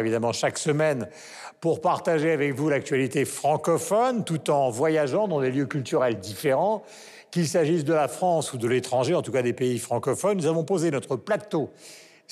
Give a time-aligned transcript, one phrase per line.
[0.00, 1.08] Évidemment, chaque semaine,
[1.60, 6.82] pour partager avec vous l'actualité francophone, tout en voyageant dans des lieux culturels différents,
[7.30, 10.46] qu'il s'agisse de la France ou de l'étranger, en tout cas des pays francophones, nous
[10.46, 11.70] avons posé notre plateau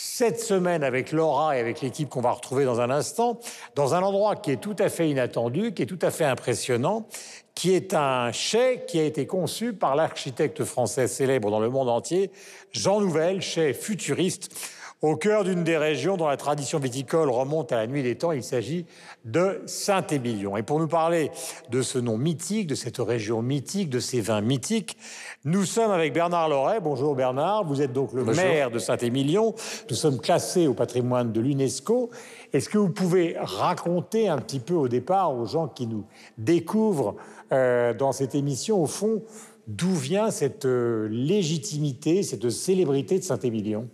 [0.00, 3.40] cette semaine avec Laura et avec l'équipe qu'on va retrouver dans un instant,
[3.74, 7.08] dans un endroit qui est tout à fait inattendu, qui est tout à fait impressionnant,
[7.56, 11.88] qui est un chai qui a été conçu par l'architecte français célèbre dans le monde
[11.88, 12.30] entier,
[12.70, 14.54] Jean Nouvel, chai futuriste
[15.00, 18.32] au cœur d'une des régions dont la tradition viticole remonte à la nuit des temps,
[18.32, 18.84] il s'agit
[19.24, 20.56] de Saint-Émilion.
[20.56, 21.30] Et pour nous parler
[21.70, 24.96] de ce nom mythique, de cette région mythique, de ces vins mythiques,
[25.44, 26.80] nous sommes avec Bernard Loret.
[26.80, 29.54] Bonjour Bernard, vous êtes donc le maire de Saint-Émilion.
[29.88, 32.10] Nous sommes classés au patrimoine de l'UNESCO.
[32.52, 36.06] Est-ce que vous pouvez raconter un petit peu au départ aux gens qui nous
[36.38, 37.14] découvrent
[37.52, 39.22] euh, dans cette émission, au fond,
[39.68, 43.88] d'où vient cette euh, légitimité, cette célébrité de Saint-Émilion?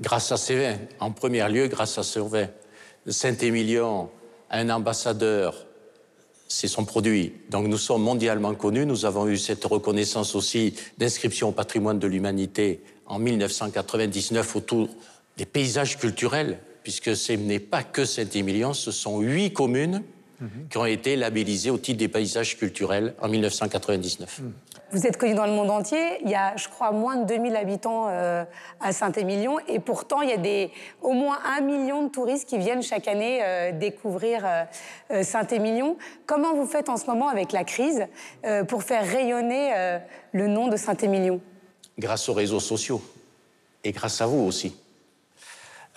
[0.00, 0.78] Grâce à ses vins.
[0.98, 2.48] En premier lieu, grâce à ses vins.
[3.06, 4.10] Saint-Émilion
[4.48, 5.66] a un ambassadeur,
[6.48, 7.32] c'est son produit.
[7.50, 8.86] Donc nous sommes mondialement connus.
[8.86, 14.88] Nous avons eu cette reconnaissance aussi d'inscription au patrimoine de l'humanité en 1999 autour
[15.36, 20.02] des paysages culturels, puisque ce n'est pas que Saint-Émilion, ce sont huit communes
[20.70, 24.40] qui ont été labellisées au titre des paysages culturels en 1999.
[24.92, 26.18] Vous êtes connu dans le monde entier.
[26.24, 28.44] Il y a, je crois, moins de 2000 habitants euh,
[28.80, 29.58] à Saint-Émilion.
[29.68, 33.06] Et pourtant, il y a des, au moins un million de touristes qui viennent chaque
[33.06, 35.96] année euh, découvrir euh, Saint-Émilion.
[36.26, 38.06] Comment vous faites en ce moment avec la crise
[38.68, 39.98] pour faire rayonner
[40.32, 41.40] le nom de Saint-Émilion?
[41.98, 43.02] Grâce aux réseaux sociaux.
[43.84, 44.76] Et grâce à vous aussi.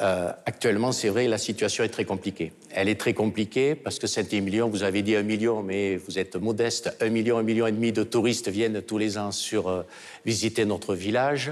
[0.02, 2.52] Euh, actuellement, c'est vrai, la situation est très compliquée.
[2.72, 6.36] Elle est très compliquée parce que Saint-Émilion, vous avez dit un million, mais vous êtes
[6.36, 6.95] modeste.
[6.99, 9.83] Un million, un million et demi de touristes viennent tous les ans sur euh,
[10.25, 11.52] visiter notre village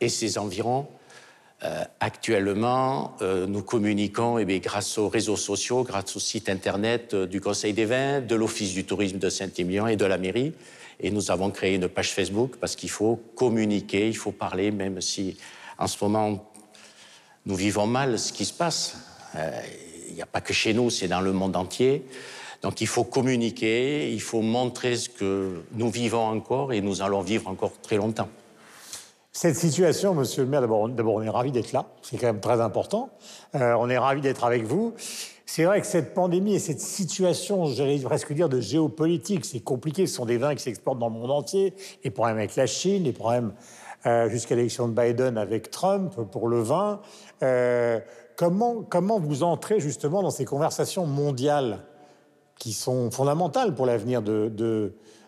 [0.00, 0.86] et ses environs.
[1.64, 7.72] Euh, actuellement, nous communiquons eh grâce aux réseaux sociaux, grâce au site internet du Conseil
[7.72, 10.54] des vins, de l'Office du tourisme de Saint-Émilion et de la mairie.
[10.98, 15.00] Et nous avons créé une page Facebook parce qu'il faut communiquer, il faut parler, même
[15.00, 15.36] si
[15.78, 16.51] en ce moment
[17.46, 18.96] nous vivons mal ce qui se passe.
[19.36, 19.50] Euh,
[20.08, 22.04] il n'y a pas que chez nous, c'est dans le monde entier.
[22.62, 27.22] Donc il faut communiquer, il faut montrer ce que nous vivons encore et nous allons
[27.22, 28.28] vivre encore très longtemps.
[29.32, 32.60] Cette situation, monsieur le maire, d'abord, on est ravis d'être là, c'est quand même très
[32.60, 33.08] important.
[33.54, 34.92] Euh, on est ravis d'être avec vous.
[35.46, 40.06] C'est vrai que cette pandémie et cette situation, j'allais presque dire de géopolitique, c'est compliqué.
[40.06, 41.74] Ce sont des vins qui s'exportent dans le monde entier,
[42.04, 43.52] les problèmes avec la Chine, les problèmes
[44.04, 47.00] euh, jusqu'à l'élection de Biden avec Trump pour le vin.
[47.42, 48.00] Euh,
[48.36, 51.84] comment, comment vous entrez justement dans ces conversations mondiales
[52.58, 54.50] qui sont fondamentales pour l'avenir de,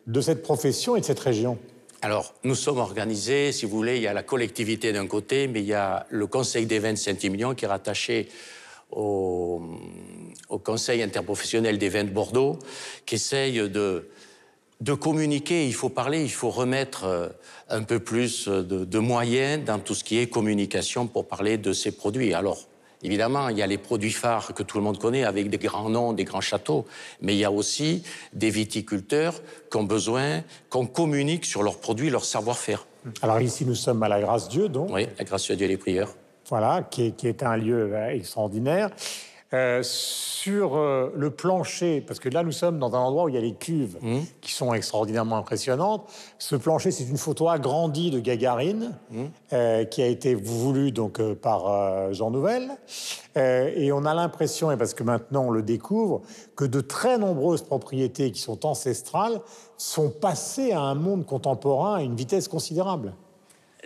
[0.07, 1.57] de, cette profession et de cette région?
[2.03, 5.61] Alors, nous sommes organisés, si vous voulez, il y a la collectivité d'un côté, mais
[5.61, 8.29] il y a le Conseil des vins de Saint-Émilion qui est rattaché
[8.91, 9.62] au,
[10.65, 12.59] Conseil interprofessionnel des vins de Bordeaux,
[13.06, 14.09] qui essaye de,
[14.81, 17.29] de communiquer, il faut parler, il faut remettre euh,
[17.69, 21.93] un peu plus de, moyens dans tout ce qui est communication pour parler de ces
[21.93, 22.35] produits.
[22.35, 22.59] Alors,
[23.03, 25.89] évidemment, il y a les produits phares que tout le monde connaît avec des grands
[25.89, 26.87] noms, des grands châteaux,
[27.21, 28.03] mais il y a aussi
[28.33, 29.41] des viticulteurs
[29.71, 32.87] qui ont besoin qu'on communique sur leurs produits, leur savoir-faire.
[33.23, 34.91] Alors ici, nous sommes à la Grâce-Dieu, donc.
[34.93, 36.15] Oui, la Grâce-Dieu les prieurs.
[36.49, 38.91] Voilà, qui est un lieu euh, extraordinaire.
[39.54, 43.37] Euh, sur euh, le plancher, parce que là nous sommes dans un endroit où il
[43.37, 44.19] y a les cuves mmh.
[44.41, 46.10] qui sont extraordinairement impressionnantes.
[46.38, 49.22] Ce plancher, c'est une photo agrandie de Gagarine mmh.
[49.53, 52.72] euh, qui a été voulue donc par Jean Nouvel.
[53.37, 56.22] et on a l'impression, et parce que maintenant on le découvre,
[56.56, 59.41] que de très nombreuses propriétés qui sont ancestrales
[59.78, 63.14] sont passées à un monde contemporain à une vitesse considérable.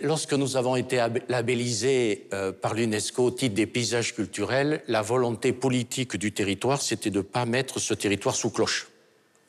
[0.01, 5.51] Lorsque nous avons été labellisés euh, par l'UNESCO au titre des paysages culturels, la volonté
[5.51, 8.87] politique du territoire, c'était de ne pas mettre ce territoire sous cloche.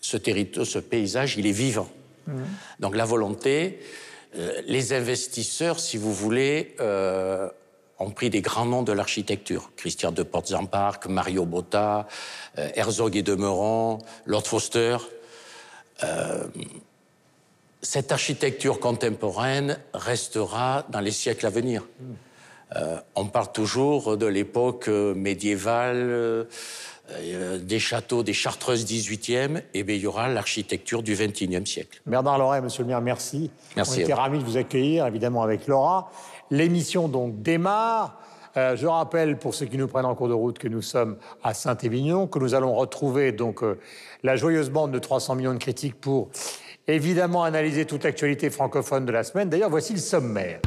[0.00, 1.88] Ce, ce paysage, il est vivant.
[2.26, 2.42] Mmh.
[2.80, 3.80] Donc la volonté,
[4.36, 7.48] euh, les investisseurs, si vous voulez, euh,
[7.98, 9.70] ont pris des grands noms de l'architecture.
[9.76, 12.08] Christian de Portes-en-Parc, Mario Botta,
[12.56, 14.96] Herzog et Demeron, Lord Foster
[17.82, 21.86] cette architecture contemporaine restera dans les siècles à venir.
[22.76, 26.46] Euh, on parle toujours de l'époque médiévale,
[27.12, 32.00] euh, des châteaux, des chartreuses 18e, et bien il y aura l'architecture du 21e siècle.
[32.06, 33.50] Bernard Loret, monsieur le maire, merci.
[33.74, 34.00] Merci.
[34.00, 36.10] On était ravis de vous accueillir, évidemment, avec Laura.
[36.50, 38.20] L'émission donc démarre.
[38.56, 41.16] Euh, je rappelle, pour ceux qui nous prennent en cours de route, que nous sommes
[41.42, 43.62] à Saint-Émilion, que nous allons retrouver donc
[44.22, 46.28] la joyeuse bande de 300 millions de critiques pour
[46.94, 49.48] évidemment analyser toute l'actualité francophone de la semaine.
[49.48, 50.60] D'ailleurs, voici le sommaire.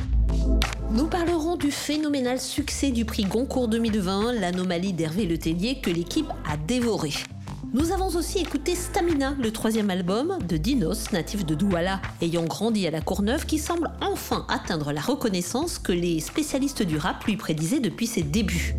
[0.91, 6.55] Nous parlerons du phénoménal succès du prix Goncourt 2020, l'anomalie d'Hervé Letellier que l'équipe a
[6.55, 7.09] dévoré.
[7.73, 12.85] Nous avons aussi écouté Stamina, le troisième album de Dinos, natif de Douala, ayant grandi
[12.85, 17.35] à la Courneuve, qui semble enfin atteindre la reconnaissance que les spécialistes du rap lui
[17.35, 18.75] prédisaient depuis ses débuts.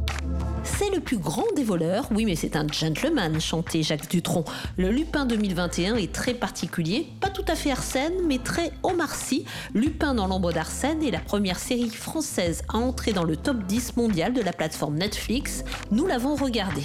[0.62, 4.44] C'est le plus grand des voleurs, oui mais c'est un gentleman, chantait Jacques Dutronc.
[4.76, 9.44] Le Lupin 2021 est très particulier, pas tout à fait Arsène, mais très Omar Sy.
[9.74, 13.96] Lupin dans l'ombre d'Arsène est la première série française à entrer dans le top 10
[13.96, 15.64] mondial de la plateforme Netflix.
[15.90, 16.84] Nous l'avons regardé.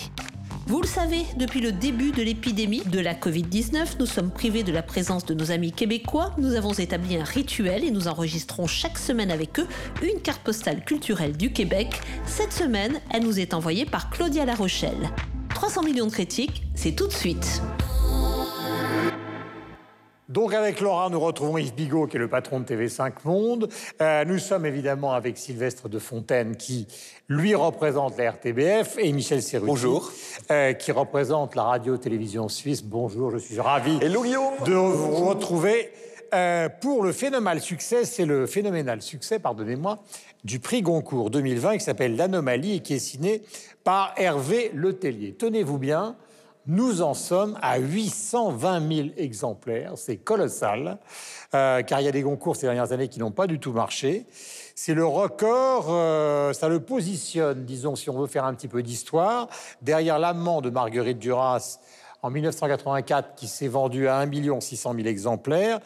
[0.70, 4.72] Vous le savez, depuis le début de l'épidémie de la Covid-19, nous sommes privés de
[4.72, 6.36] la présence de nos amis québécois.
[6.38, 9.68] Nous avons établi un rituel et nous enregistrons chaque semaine avec eux
[10.04, 12.00] une carte postale culturelle du Québec.
[12.28, 15.10] Cette semaine, elle nous est envoyée par Claudia La Rochelle.
[15.56, 17.64] 300 millions de critiques, c'est tout de suite.
[20.30, 23.68] Donc avec Laura, nous retrouvons Yves Bigot, qui est le patron de TV5 Monde.
[24.00, 26.86] Euh, nous sommes évidemment avec Sylvestre de Fontaine, qui
[27.30, 30.12] lui représente la RTBF, et Michel Serruti, Bonjour.
[30.52, 32.84] euh, qui représente la radio-télévision suisse.
[32.84, 34.24] Bonjour, je suis ravi Hello,
[34.68, 35.90] de vous retrouver.
[36.36, 39.98] Euh, pour le phénoménal succès, c'est le phénoménal succès, pardonnez-moi,
[40.44, 43.42] du prix Goncourt 2020 qui s'appelle L'Anomalie et qui est signé
[43.84, 45.34] par Hervé Letellier.
[45.34, 46.16] Tenez-vous bien,
[46.70, 49.94] nous en sommes à 820 000 exemplaires.
[49.96, 51.00] C'est colossal,
[51.56, 53.74] euh, car il y a des concours ces dernières années qui n'ont pas du tout
[53.74, 54.28] marché.
[54.76, 58.84] C'est le record, euh, ça le positionne, disons, si on veut faire un petit peu
[58.84, 59.50] d'histoire,
[59.82, 61.80] derrière l'amant de Marguerite Duras
[62.22, 65.80] en 1984 qui s'est vendu à 1 600 000 exemplaires.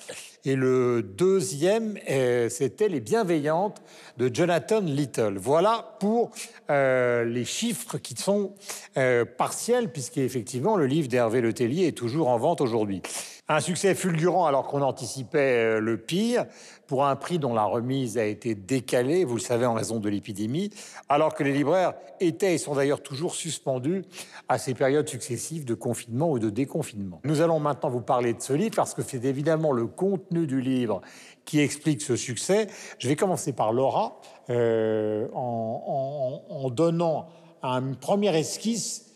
[0.45, 3.81] Et le deuxième, euh, c'était Les Bienveillantes
[4.17, 5.37] de Jonathan Little.
[5.37, 6.31] Voilà pour
[6.69, 8.53] euh, les chiffres qui sont
[8.97, 13.01] euh, partiels, puisqu'effectivement, le livre d'Hervé Letellier est toujours en vente aujourd'hui.
[13.49, 16.45] Un succès fulgurant alors qu'on anticipait euh, le pire,
[16.93, 20.07] pour un prix dont la remise a été décalée, vous le savez, en raison de
[20.09, 20.69] l'épidémie,
[21.09, 24.05] alors que les libraires étaient et sont d'ailleurs toujours suspendus
[24.47, 27.19] à ces périodes successives de confinement ou de déconfinement.
[27.23, 30.61] Nous allons maintenant vous parler de ce livre parce que c'est évidemment le contenu du
[30.61, 31.01] livre
[31.45, 32.67] qui explique ce succès.
[32.99, 37.25] Je vais commencer par Laura euh, en, donnant
[37.63, 39.12] un premier esquisse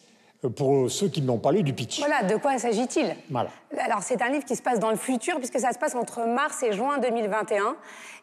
[0.56, 2.00] pour ceux qui n'ont pas lu du pitch.
[2.00, 3.16] Voilà, de quoi s'agit-il?
[3.30, 3.50] Voilà.
[3.80, 6.26] Alors, c'est un livre qui se passe dans le futur, puisque ça se passe entre
[6.28, 7.76] mars et juin 2021.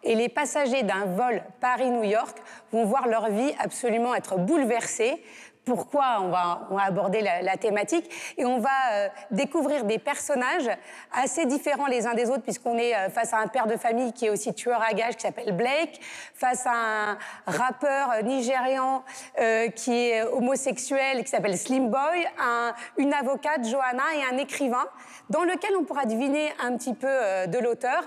[0.04, 2.38] Et les passagers d'un vol Paris-New York
[2.72, 5.22] vont voir leur vie absolument être bouleversée.
[5.64, 8.10] Pourquoi on va, on va aborder la, la thématique.
[8.36, 10.70] Et on va euh, découvrir des personnages
[11.12, 14.12] assez différents les uns des autres puisqu'on est euh, face à un père de famille
[14.12, 16.00] qui est aussi tueur à gages qui s'appelle Blake,
[16.34, 16.72] face à
[17.12, 19.02] un rappeur euh, nigérian
[19.40, 24.84] euh, qui est homosexuel qui s'appelle Slim Boy, un- une avocate Johanna et un écrivain
[25.30, 28.02] dans lequel on pourra deviner un petit peu euh, de l'auteur.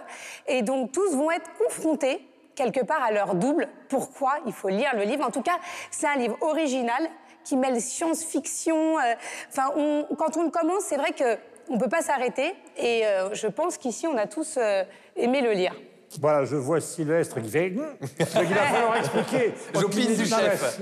[0.45, 2.21] Et donc tous vont être confrontés
[2.55, 3.67] quelque part à leur double.
[3.89, 4.33] Pourquoi?
[4.45, 5.25] Il faut lire le livre.
[5.25, 5.57] En tout cas,
[5.91, 7.07] c'est un livre original
[7.47, 8.97] qui mêle science-fiction.
[8.99, 9.01] euh,
[9.49, 11.37] Enfin, on- quand on le commence, c'est vrai que
[11.69, 12.53] on peut pas s'arrêter.
[12.77, 14.83] Et euh, je pense qu'ici, on a tous euh,
[15.15, 15.73] aimé le lire.
[16.21, 17.69] Voilà, je vois Sylvestre qui fait.
[17.71, 17.85] Donc
[18.17, 19.53] il va falloir expliquer.
[19.73, 20.79] J'opine du chef.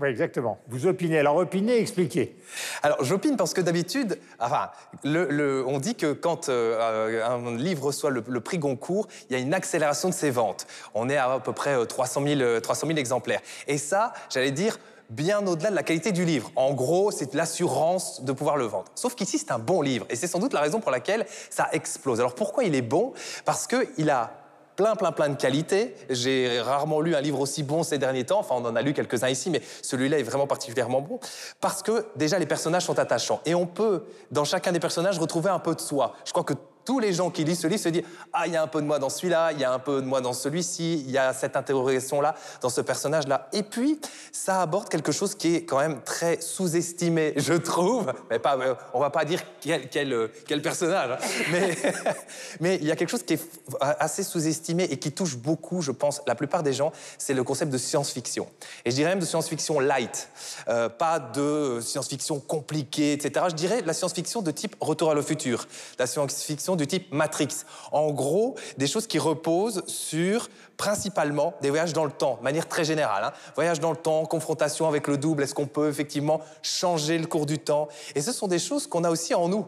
[0.00, 0.58] Oui, exactement.
[0.68, 1.18] Vous opinez.
[1.18, 2.36] Alors opinez, expliquez.
[2.84, 4.70] Alors, j'opine parce que d'habitude, enfin,
[5.02, 9.36] le- le- on dit que quand euh, un livre reçoit le, le prix Goncourt, il
[9.36, 10.68] y a une accélération de ses ventes.
[10.94, 13.40] On est à à peu près euh, 300 000, euh, 300 000 exemplaires.
[13.66, 14.78] Et ça, j'allais dire,
[15.10, 16.50] bien au-delà de la qualité du livre.
[16.56, 18.86] En gros, c'est l'assurance de pouvoir le vendre.
[18.94, 20.06] Sauf qu'ici, c'est un bon livre.
[20.08, 22.20] Et c'est sans doute la raison pour laquelle ça explose.
[22.20, 23.12] Alors, pourquoi il est bon?
[23.44, 24.32] Parce qu'il a
[24.76, 25.94] plein, plein, plein de qualités.
[26.08, 28.38] J'ai rarement lu un livre aussi bon ces derniers temps.
[28.38, 31.18] Enfin, on en a lu quelques-uns ici, mais celui-là est vraiment particulièrement bon.
[31.60, 33.40] Parce que, déjà, les personnages sont attachants.
[33.44, 36.14] Et on peut, dans chacun des personnages, retrouver un peu de soi.
[36.24, 38.56] Je crois que tous les gens qui lisent ce livre se disent Ah, il y
[38.56, 40.32] a un peu de moi dans celui-là, il y a un peu de moi dans
[40.32, 43.48] celui-ci, il y a cette interrogation-là, dans ce personnage-là.
[43.52, 44.00] Et puis,
[44.32, 48.12] ça aborde quelque chose qui est quand même très sous-estimé, je trouve.
[48.30, 51.26] Mais pas, euh, on va pas dire quel, quel, euh, quel personnage, hein.
[51.52, 51.76] mais,
[52.60, 53.42] mais il y a quelque chose qui est
[53.80, 57.72] assez sous-estimé et qui touche beaucoup, je pense, la plupart des gens, c'est le concept
[57.72, 58.46] de science-fiction.
[58.84, 60.28] Et je dirais même de science-fiction light,
[60.68, 63.46] Euh, pas de science-fiction compliquée, etc.
[63.48, 65.66] Je dirais la science-fiction de type Retour à le futur,
[65.98, 67.64] la science-fiction du type Matrix.
[67.92, 72.68] En gros, des choses qui reposent sur principalement des voyages dans le temps, de manière
[72.68, 73.24] très générale.
[73.24, 73.32] hein.
[73.54, 77.46] Voyage dans le temps, confrontation avec le double, est-ce qu'on peut effectivement changer le cours
[77.46, 77.88] du temps?
[78.14, 79.66] Et ce sont des choses qu'on a aussi en nous.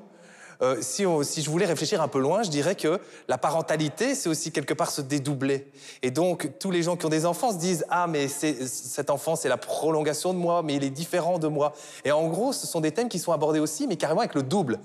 [0.62, 1.04] Euh, si,
[1.42, 4.90] je voulais réfléchir un peu loin, je dirais que la parentalité, c'est aussi quelque part
[4.90, 5.70] se dédoubler.
[6.02, 9.34] Et donc, tous les gens qui ont des enfants se disent Ah, mais cet enfant,
[9.34, 11.72] c'est la prolongation de moi, mais il est différent de moi.
[12.04, 14.44] Et en gros, ce sont des thèmes qui sont abordés aussi, mais carrément avec le
[14.44, 14.78] double,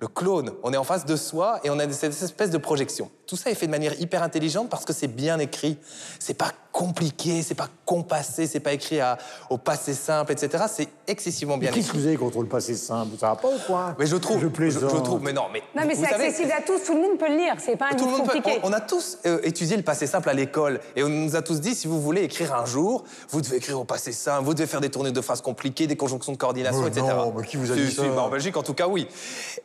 [0.00, 0.52] le clone.
[0.62, 3.10] On est en face de soi et on a cette espèce de projection.
[3.26, 5.78] Tout ça est fait de manière hyper intelligente parce que c'est bien écrit.
[6.18, 9.16] C'est pas compliqué, c'est pas compassé, c'est pas écrit à,
[9.48, 10.64] au passé simple, etc.
[10.68, 12.00] C'est excessivement bien Qu'est-ce que écrit.
[12.00, 13.16] vous avez contre le passé simple?
[13.18, 13.94] Ça va pas ou quoi?
[13.98, 14.90] Mais je trouve, Je je, plaisante.
[14.92, 17.00] je trouve, mais non, mais Non, mais vous c'est savez, accessible à tous, tout le
[17.00, 18.58] monde peut le lire, c'est pas un tout le livre monde peut- compliqué.
[18.64, 21.42] on, on a tous euh, étudié le passé simple à l'école et on nous a
[21.42, 24.54] tous dit si vous voulez écrire un jour, vous devez écrire au passé simple, vous
[24.54, 27.06] devez faire des tournées de phrases compliquées, des conjonctions de coordination, Oh etc.
[27.08, 28.02] non, mais qui vous a dit si, ça?
[28.08, 29.06] bah, En Belgique, en tout cas, oui.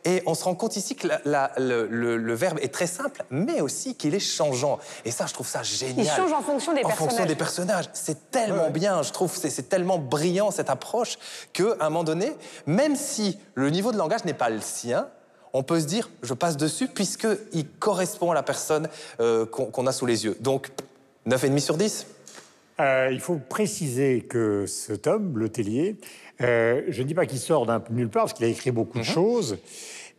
[0.04, 2.86] Et on se rend compte ici que la- la- le, le- le verbe est très
[2.86, 4.78] simple, mais aussi qu'il est changeant.
[5.04, 6.06] Et ça, je trouve ça génial.
[6.06, 7.28] Il change en fonction des En fonction personnages.
[7.28, 7.84] des personnages.
[7.92, 11.18] C'est tellement bien, je trouve, c'est c'est tellement brillant cette approche
[11.52, 12.32] qu'à un moment donné,
[12.66, 15.08] même si le niveau de langage n'est pas le sien,
[15.52, 18.88] on peut se dire, je passe dessus puisqu'il correspond à la personne
[19.20, 20.36] euh, qu'on a sous les yeux.
[20.40, 20.70] Donc,
[21.26, 22.06] 9,5 sur 10
[22.80, 25.96] Euh, il faut préciser que ce tome, Le Tellier,
[26.40, 28.96] euh, je ne dis pas qu'il sort d'un nulle part, parce qu'il a écrit beaucoup
[28.96, 29.04] Mhm.
[29.04, 29.58] de choses,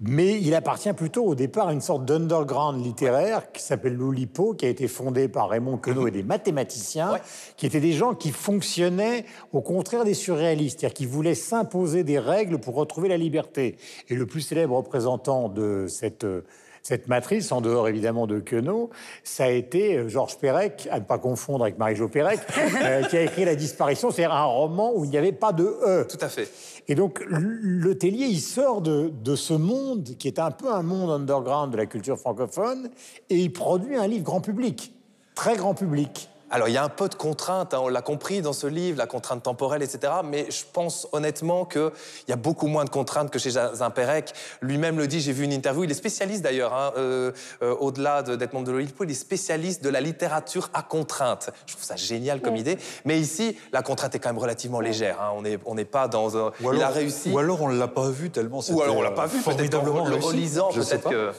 [0.02, 4.66] mais il appartient plutôt au départ à une sorte d'underground littéraire qui s'appelle l'Oulipo, qui
[4.66, 7.14] a été fondé par Raymond Queneau et des mathématiciens.
[7.14, 7.22] Ouais.
[7.56, 12.18] qui étaient des gens qui fonctionnaient au contraire des surréalistes, c'est-à-dire qui voulaient s'imposer des
[12.18, 13.78] règles pour retrouver la liberté.
[14.10, 16.42] Et le plus célèbre représentant de cette euh,
[16.82, 18.90] cette matrice, en dehors évidemment de Queneau,
[19.24, 22.40] ça a été euh, Georges Perec, à ne pas confondre avec Marie-Jo Perec,
[22.84, 25.64] euh, qui a écrit La disparition, c'est-à-dire un roman où il n'y avait pas de
[25.64, 26.08] E.
[26.10, 26.50] Tout à fait.
[26.88, 30.82] Et donc, le Tellier, il sort de, de ce monde qui est un peu un
[30.82, 32.90] monde underground de la culture francophone
[33.30, 34.94] et il produit un livre grand public,
[35.36, 36.31] très grand public.
[36.54, 38.98] Alors, il y a un peu de contraintes, hein, on l'a compris dans ce livre,
[38.98, 40.12] la contrainte temporelle, etc.
[40.26, 41.90] Mais je pense honnêtement qu'il
[42.28, 44.34] y a beaucoup moins de contraintes que chez Zimperec.
[44.62, 47.32] Lui-même le dit, j'ai vu une interview, il est spécialiste d'ailleurs, hein, euh,
[47.62, 51.50] euh, au-delà de- d'être membre de l'OILPO, il est spécialiste de la littérature à contrainte.
[51.66, 52.78] Je trouve ça génial comme idée.
[53.06, 55.22] Mais ici, la contrainte est quand même relativement légère.
[55.22, 55.32] hein.
[55.38, 56.52] On n'est on pas dans un...
[56.62, 57.32] Ou alors, il a réussi.
[57.32, 59.42] Ou alors on ne l'a pas vu tellement Ou alors on l'a pas euh, vu,
[59.42, 61.10] peut-être qu'en formidablement le relisant, Je sais peut-être pas.
[61.10, 61.32] que...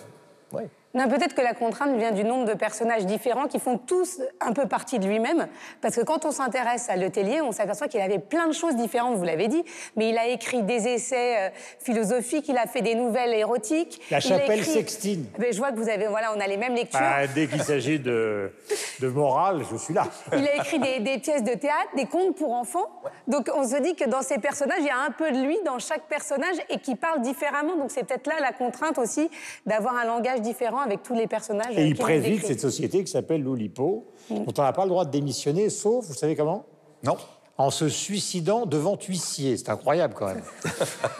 [0.57, 0.69] Ouais.
[0.95, 4.53] Non, peut-être que la contrainte vient du nombre de personnages différents qui font tous un
[4.53, 5.49] peu partie de lui-même.
[5.81, 9.17] Parce que quand on s'intéresse à Letellier, on s'aperçoit qu'il avait plein de choses différentes,
[9.17, 9.65] vous l'avez dit.
[9.97, 14.03] Mais il a écrit des essais euh, philosophiques, il a fait des nouvelles érotiques.
[14.11, 15.27] La chapelle écrit- Sextine.
[15.39, 17.01] Mais je vois que vous avez, voilà, on a les mêmes lectures.
[17.03, 18.53] Ah, dès qu'il s'agit de,
[19.01, 20.05] de morale, je suis là.
[20.37, 22.91] Il a écrit des, des pièces de théâtre, des contes pour enfants.
[23.29, 25.57] Donc on se dit que dans ces personnages, il y a un peu de lui
[25.65, 27.77] dans chaque personnage et qui parle différemment.
[27.77, 29.31] Donc c'est peut-être là la contrainte aussi
[29.67, 31.77] d'avoir un langage différent avec tous les personnages.
[31.77, 32.39] Et il décrit.
[32.47, 36.15] cette société qui s'appelle l'Oulipo, dont on n'a pas le droit de démissionner, sauf, vous
[36.15, 36.65] savez comment?
[37.05, 37.17] Non.
[37.59, 39.57] En se suicidant devant huissier.
[39.57, 40.43] C'est incroyable quand même.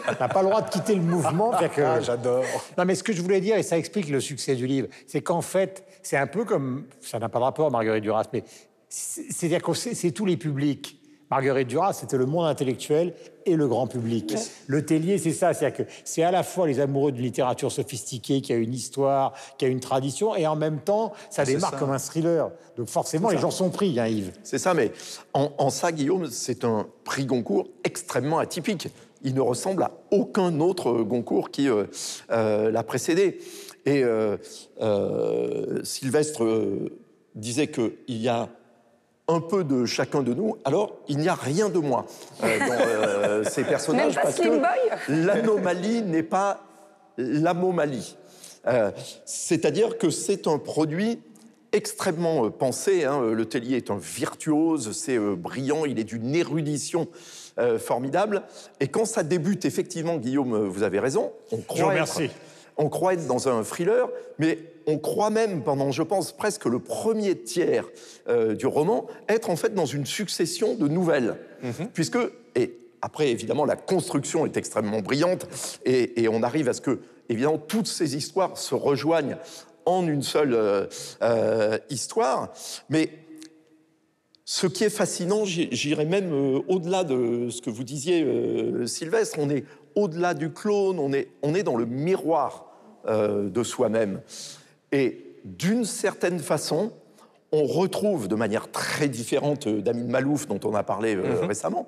[0.07, 1.51] on n'a pas le droit de quitter le mouvement.
[1.53, 2.43] fait que- Ah, j'adore.
[2.77, 5.21] Non, mais ce que je voulais dire, et ça explique le succès du livre, c'est
[5.21, 6.85] qu'en fait, c'est un peu comme.
[7.01, 8.43] Ça n'a pas de rapport, Marguerite Duras, mais
[8.89, 10.99] c'est- c'est-à-dire que c'est c'est tous les publics.
[11.33, 13.15] Marguerite Duras, c'était le monde intellectuel
[13.47, 14.35] et le grand public.
[14.67, 18.39] Le Tellier, c'est ça, c'est-à-dire que c'est à la fois les amoureux d'une littérature sophistiquée,
[18.41, 21.71] qui a une histoire, qui a une tradition, et en même temps, ça ça.
[21.79, 22.51] comme un thriller.
[22.77, 24.31] Donc forcément, les gens sont pris, hein, Yves.
[24.43, 24.91] C'est ça, mais
[25.33, 28.89] en, en ça, Guillaume, c'est un prix Goncourt extrêmement atypique.
[29.23, 31.85] Il ne ressemble à aucun autre Goncourt qui euh,
[32.29, 33.39] euh, l'a précédé.
[33.87, 34.37] Et euh,
[34.81, 36.95] euh, Sylvestre euh,
[37.33, 38.49] disait qu'il y a
[39.27, 42.05] un peu de chacun de nous, alors il n'y a rien de moi
[42.43, 46.61] euh, dans euh, ces personnages Même pas parce Slim que Boy l'anomalie n'est pas
[47.17, 48.15] l'amomalie.
[48.67, 48.91] Euh,
[49.25, 51.19] C'est-à-dire que c'est un produit
[51.71, 53.03] extrêmement euh, pensé.
[53.05, 53.21] hein.
[53.31, 57.07] Le Tellier est un virtuose, c'est euh, brillant, il est d'une érudition
[57.59, 58.43] euh, formidable.
[58.79, 62.29] Et quand ça débute, effectivement, Guillaume, vous avez raison, on vous croit, remercie.
[62.77, 66.79] On croit être dans un thriller, mais on croit même, pendant, je pense, presque le
[66.79, 67.85] premier tiers
[68.27, 71.37] euh, du roman, être en fait dans une succession de nouvelles.
[71.93, 72.17] Puisque,
[72.55, 75.47] et après, évidemment, la construction est extrêmement brillante,
[75.85, 76.99] et, et on arrive à ce que,
[77.29, 79.37] évidemment, toutes ces histoires se rejoignent
[79.85, 80.85] en une seule euh,
[81.21, 82.51] euh, histoire.
[82.89, 83.09] Mais
[84.45, 86.33] ce qui est fascinant, j'i- j'irais même
[86.67, 88.27] au-delà de ce que vous disiez,
[88.87, 89.63] Sylvestre, on est
[89.95, 92.65] au-delà du clone, on est, on est dans le miroir
[93.07, 94.21] euh, de soi-même.
[94.91, 96.91] Et d'une certaine façon,
[97.51, 101.87] on retrouve de manière très différente euh, d'Amin Malouf, dont on a parlé euh, récemment,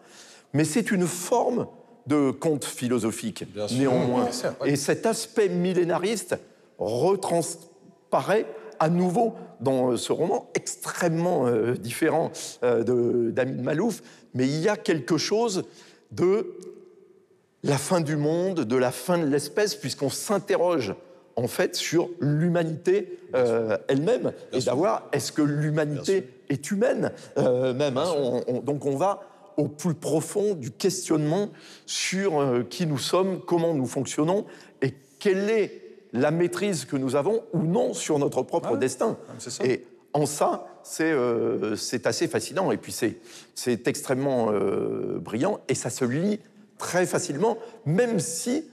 [0.54, 1.68] mais c'est une forme
[2.08, 4.32] de conte philosophique, néanmoins.
[4.32, 4.54] Sûr.
[4.66, 6.38] Et cet aspect millénariste
[6.78, 8.46] retransparaît
[8.80, 12.32] à nouveau dans ce roman extrêmement euh, différent
[12.64, 14.02] euh, de- d'Amin Malouf,
[14.34, 15.64] mais il y a quelque chose
[16.12, 16.56] de
[17.66, 20.96] la fin du monde, de la fin de l'espèce, puisqu'on s'interroge
[21.36, 27.98] en fait sur l'humanité euh, elle-même et d'avoir est-ce que l'humanité est humaine euh, même
[27.98, 29.20] hein, on- on- donc on va
[29.58, 31.50] au plus profond du questionnement
[31.86, 34.46] sur euh, qui nous sommes, comment nous fonctionnons
[34.82, 35.82] et quelle est
[36.14, 39.18] la maîtrise que nous avons ou non sur notre propre destin.
[39.38, 39.66] c'est ça.
[39.66, 42.72] Et en ça, c'est assez fascinant.
[42.72, 44.50] Et puis c'est extrêmement
[45.20, 46.40] brillant et ça se lit
[46.78, 48.66] très facilement, même si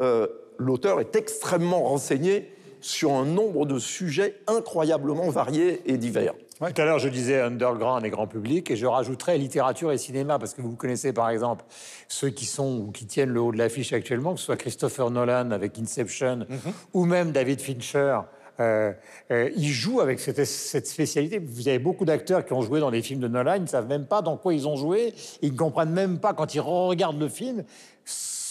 [0.00, 0.26] euh,
[0.58, 6.34] l'auteur est extrêmement renseigné sur un nombre de sujets incroyablement variés et divers.
[6.58, 10.38] Tout à l'heure, je disais underground et grand public, et je rajouterais littérature et cinéma,
[10.38, 11.64] parce que vous connaissez par exemple
[12.08, 15.10] ceux qui sont ou qui tiennent le haut de l'affiche actuellement, que ce soit Christopher
[15.10, 16.46] Nolan avec Inception,
[16.94, 18.20] ou même David Fincher.
[18.60, 18.92] Euh,
[19.30, 21.38] euh, il joue avec cette, cette spécialité.
[21.38, 23.88] Vous avez beaucoup d'acteurs qui ont joué dans les films de Nolan, ils ne savent
[23.88, 27.20] même pas dans quoi ils ont joué, ils ne comprennent même pas quand ils regardent
[27.20, 27.64] le film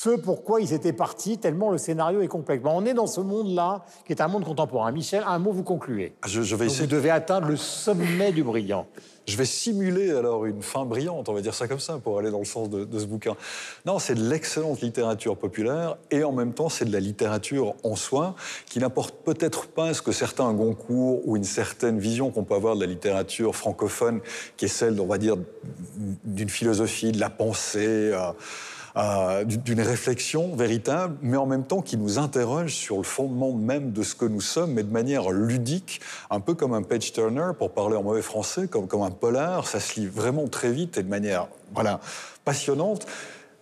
[0.02, 2.62] ce pourquoi ils étaient partis, tellement le scénario est complexe.
[2.62, 4.92] Bon, on est dans ce monde-là, qui est un monde contemporain.
[4.92, 6.14] Michel, un mot, vous concluez.
[6.26, 8.88] Je, je vais Donc, essayer vous devez atteindre le sommet du brillant.
[9.26, 12.30] Je vais simuler alors une fin brillante, on va dire ça comme ça, pour aller
[12.30, 13.36] dans le sens de, de ce bouquin.
[13.86, 17.96] Non, c'est de l'excellente littérature populaire et en même temps c'est de la littérature en
[17.96, 18.36] soi
[18.68, 22.76] qui n'apporte peut-être pas ce que certains Goncourt ou une certaine vision qu'on peut avoir
[22.76, 24.20] de la littérature francophone,
[24.58, 25.38] qui est celle, on va dire,
[26.26, 28.12] d'une philosophie, de la pensée.
[28.14, 28.32] euh,
[28.98, 33.92] euh, d'une réflexion véritable, mais en même temps qui nous interroge sur le fondement même
[33.92, 36.00] de ce que nous sommes, mais de manière ludique,
[36.30, 39.68] un peu comme un page turner, pour parler en mauvais français, comme, un polar.
[39.68, 42.00] Ça se lit vraiment très vite et de manière voilà,
[42.46, 43.06] passionnante.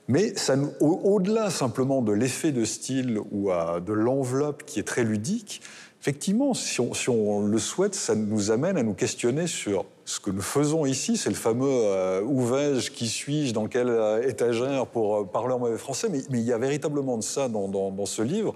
[0.07, 0.35] Mais
[0.81, 5.61] au-delà simplement de l'effet de style ou euh, de l'enveloppe qui est très ludique,
[6.03, 10.41] effectivement, si on, le souhaite, ça nous amène à nous questionner sur ce que nous
[10.41, 11.15] faisons ici.
[11.15, 15.53] C'est le fameux euh, où vais-je, qui suis-je, dans quelle euh, étagère pour euh, parler
[15.53, 16.09] en mauvais français.
[16.11, 18.53] Mais, il y a véritablement de ça dans, ce livre,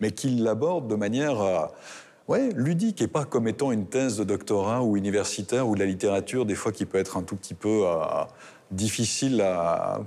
[0.00, 1.40] mais qu'il l'aborde de manière.
[1.40, 1.66] euh,
[2.28, 5.86] Ouais, ludique et pas comme étant une thèse de doctorat ou universitaire ou de la
[5.86, 7.82] littérature, des fois qui peut être un tout petit peu
[8.70, 9.44] difficile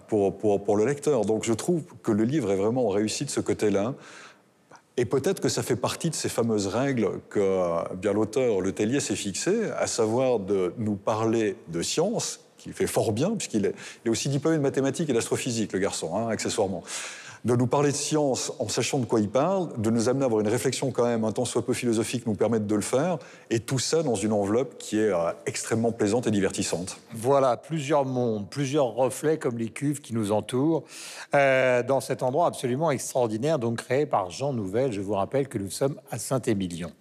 [0.08, 1.26] pour le lecteur.
[1.26, 3.94] Donc je trouve que le livre est vraiment réussi de ce côté-là.
[4.96, 9.00] Et peut-être que ça fait partie de ces fameuses règles que bien l'auteur Le Tellier
[9.00, 13.76] s'est fixé, à savoir de nous parler de science, qu'il fait fort bien, puisqu'il est,
[14.04, 16.84] il est aussi diplômé de mathématiques et d'astrophysique, le garçon, hein, accessoirement.
[17.46, 20.28] De nous parler de science en sachant de quoi il parle, de nous amener à
[20.28, 23.18] avoir une réflexion quand même un tant soit peu philosophique nous permettre de le faire,
[23.50, 26.98] et tout ça dans une enveloppe qui est euh, extrêmement plaisante et divertissante.
[27.12, 30.86] Voilà, plusieurs mondes, plusieurs reflets comme les cuves qui nous entourent,
[31.36, 34.94] euh, dans cet endroit absolument extraordinaire, donc créé par Jean Nouvel.
[34.94, 36.92] Je vous rappelle que nous sommes à Saint-Émilion.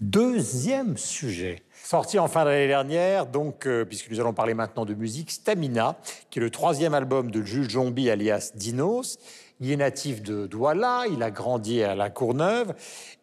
[0.00, 1.62] Deuxième sujet.
[1.82, 5.96] Sorti en fin d'année dernière, donc, euh, puisque nous allons parler maintenant de musique, Stamina,
[6.30, 9.18] qui est le troisième album de Jules Jombi alias Dinos.
[9.60, 12.74] Il est natif de Douala, il a grandi à La Courneuve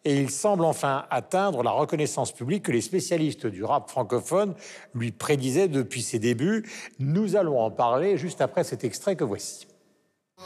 [0.04, 4.54] et il semble enfin atteindre la reconnaissance publique que les spécialistes du rap francophone
[4.94, 6.68] lui prédisaient depuis ses débuts.
[6.98, 9.66] Nous allons en parler juste après cet extrait que voici.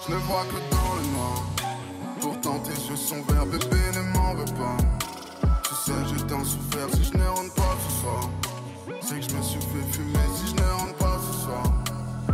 [0.06, 1.44] Je ne vois que dans le noir.
[2.20, 4.76] Pourtant tes yeux sont verts, bébé ne m'en veux pas.
[5.64, 8.30] Tu sais, j'ai tant souffert si je ne rentre pas ce soir.
[9.00, 11.62] C'est que je me suis fait fumer si je ne rentre pas ce soir.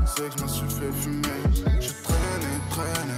[0.05, 1.81] C'est que je me suis fait fumer.
[1.81, 3.16] Je traînais, traînais dans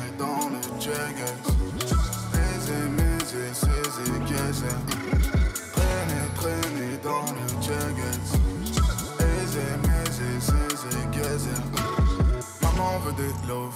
[12.63, 13.75] Maman veut des love,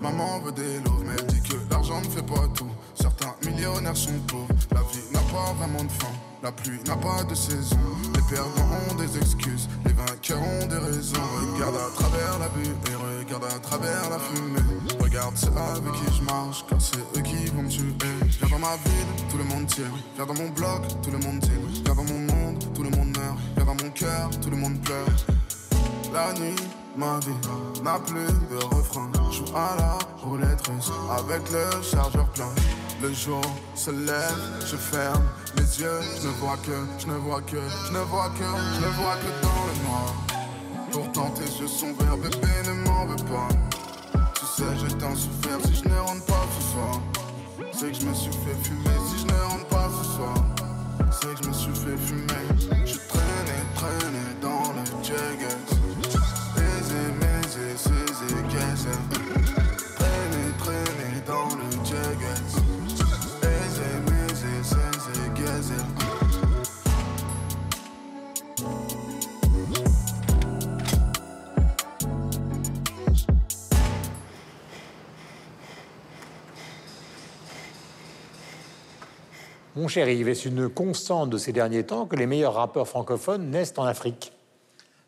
[0.00, 2.70] maman veut des love, mais elle dit que l'argent ne fait pas tout.
[2.94, 6.12] Certains millionnaires sont pauvres, la vie n'a pas vraiment de fin.
[6.42, 7.78] La pluie n'a pas de saison,
[8.14, 11.20] les perdants ont des excuses, les vainqueurs ont des raisons.
[11.54, 14.93] Regarde à travers la buée et regarde à travers la fumée.
[15.24, 17.94] Regarde ceux avec qui je marche, car c'est eux qui vont me tuer.
[18.40, 19.84] Viens dans ma ville, tout le monde tire.
[20.16, 21.82] Viens dans mon bloc, tout le monde tire.
[21.82, 23.38] Viens dans mon monde, tout le monde meurt.
[23.56, 25.06] Viens dans mon cœur, tout le monde pleure.
[26.12, 26.54] La nuit,
[26.94, 29.10] ma vie n'a plus de refrain.
[29.30, 32.52] Joue à la roulette russe avec le chargeur plein.
[33.00, 33.40] Le jour
[33.74, 35.24] se lève, je ferme
[35.56, 36.00] les yeux.
[36.20, 37.56] Je ne vois que, je ne vois que,
[37.86, 40.14] je ne vois que, je ne vois que dans le noir.
[40.92, 43.48] Pourtant tes yeux sont verts, bébé ne m'en veux pas.
[44.56, 47.00] Sais, j'ai tant souffert si je ne rentre pas ce soir.
[47.72, 50.34] C'est que je me suis fait fumer si je ne rentre pas ce soir.
[51.10, 52.86] C'est que je me suis fait fumer.
[52.86, 55.43] Je traînais, traînais dans le Jaggers.
[79.84, 83.50] Mon cher Yves, est-ce une constante de ces derniers temps que les meilleurs rappeurs francophones
[83.50, 84.32] naissent en Afrique?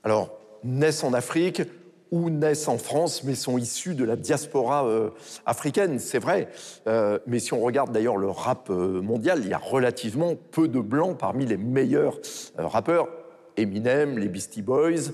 [0.04, 1.62] Alors, naissent en Afrique,
[2.10, 5.08] ou naissent en France, mais sont issus de la diaspora euh,
[5.46, 6.50] africaine, c'est vrai.
[6.86, 10.68] Euh, mais si on regarde d'ailleurs le rap euh, mondial, il y a relativement peu
[10.68, 12.18] de blancs parmi les meilleurs
[12.58, 13.08] rappeurs.
[13.56, 15.10] Eminem, les Beastie Boys,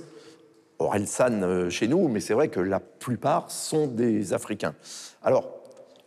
[0.80, 4.74] Orelsan chez nous, mais c'est vrai que la plupart sont des Africains.
[5.22, 5.48] Alors,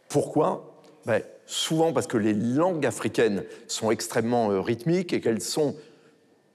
[0.09, 0.74] pourquoi?
[1.05, 5.75] Ben, Souvent parce que les langues africaines sont extrêmement euh, rythmiques et qu'elles sont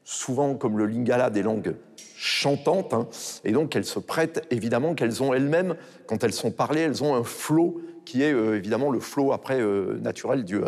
[0.03, 1.77] souvent, comme le lingala, des langues
[2.17, 3.09] chantantes, hein,
[3.45, 7.15] et donc elles se prêtent évidemment qu'elles ont elles-mêmes, quand elles sont parlées, elles ont
[7.15, 10.61] un flow qui est euh, évidemment le flow après euh, naturel du,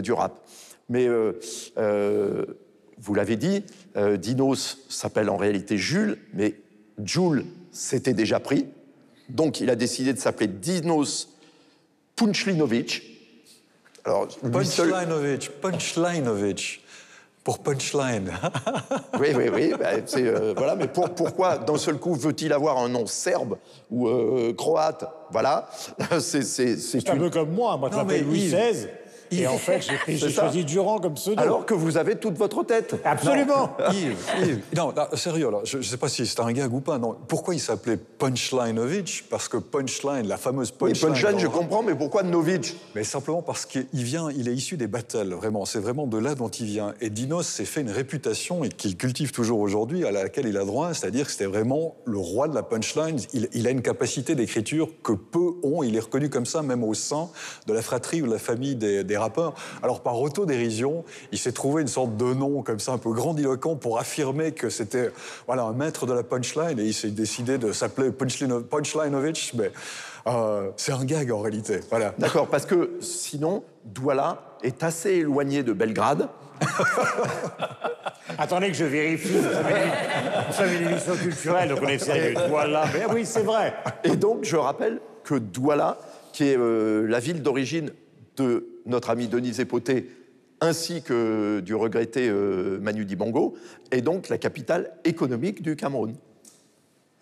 [0.00, 0.40] du rap.
[0.88, 1.08] Mais
[3.00, 3.62] vous l'avez dit,
[4.16, 6.54] Dinos s'appelle en réalité Jules, mais
[7.04, 8.66] Jules s'était déjà pris,
[9.28, 11.37] donc il a décidé de s'appeler Dinos
[12.18, 13.02] Punchlinovic.
[14.04, 16.80] Alors, Punchlinovich, Punchlinovich.
[17.44, 18.30] Pour punchline.
[19.20, 19.72] Oui, oui, oui.
[19.78, 23.56] bah, euh, voilà, mais pour- pourquoi d'un seul coup veut-il avoir un nom serbe
[23.90, 25.04] ou euh, croate?
[25.30, 25.68] Voilà,
[26.20, 27.76] c'est un une- peu comme moi.
[27.78, 28.88] Moi, je m'appelle mais Louis XVI.
[29.30, 31.40] Et en fait, j'ai choisi Durand comme pseudo.
[31.40, 32.96] Alors que vous avez toute votre tête.
[33.04, 33.76] Absolument.
[33.92, 36.80] Yves, Yves, non, non, sérieux, là, je ne sais pas si c'est un gag ou
[36.80, 36.98] pas.
[36.98, 37.16] Non.
[37.26, 41.12] Pourquoi il s'appelait Punchlinovich Parce que Punchline, la fameuse Oui, Punchline.
[41.12, 44.86] Punchline, je comprends, mais pourquoi Novic Mais simplement parce qu'il vient, il est issu des
[44.86, 45.64] battles, vraiment.
[45.64, 46.94] C'est vraiment de là dont il vient.
[47.00, 50.64] Et Dinos s'est fait une réputation et qu'il cultive toujours aujourd'hui, à laquelle il a
[50.64, 53.18] droit, c'est-à-dire que c'était vraiment le roi de la punchline.
[53.32, 55.82] Il, il a une capacité d'écriture que peu ont.
[55.82, 57.28] Il est reconnu comme ça, même au sein
[57.66, 59.54] de la fratrie ou de la famille des, des rappeurs.
[59.82, 63.76] Alors, par autodérision, il s'est trouvé une sorte de nom comme ça, un peu grandiloquent,
[63.76, 65.10] pour affirmer que c'était
[65.46, 66.78] voilà, un maître de la punchline.
[66.78, 69.54] Et il s'est décidé de s'appeler Punchlino- Punchlinovich.
[69.54, 69.70] Mais
[70.26, 71.80] euh, c'est un gag en réalité.
[71.90, 72.14] Voilà.
[72.18, 76.28] D'accord, parce que sinon, Douala est assez éloigné de Belgrade.
[78.38, 79.28] Attendez que je vérifie.
[79.38, 79.74] Vous savez,
[80.48, 82.34] vous savez, une émission culturelle, donc on est sérieux.
[82.48, 82.84] Voilà.
[82.92, 83.74] Mais oui, c'est vrai.
[84.04, 85.98] Et donc, je rappelle que Douala,
[86.32, 87.90] qui est euh, la ville d'origine
[88.42, 90.10] de notre ami Denis Epoté,
[90.60, 93.54] ainsi que du regretté euh, Manu Dibango,
[93.90, 96.14] est donc la capitale économique du Cameroun.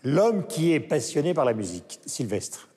[0.04, 2.68] L'homme qui est passionné par la musique, Sylvestre.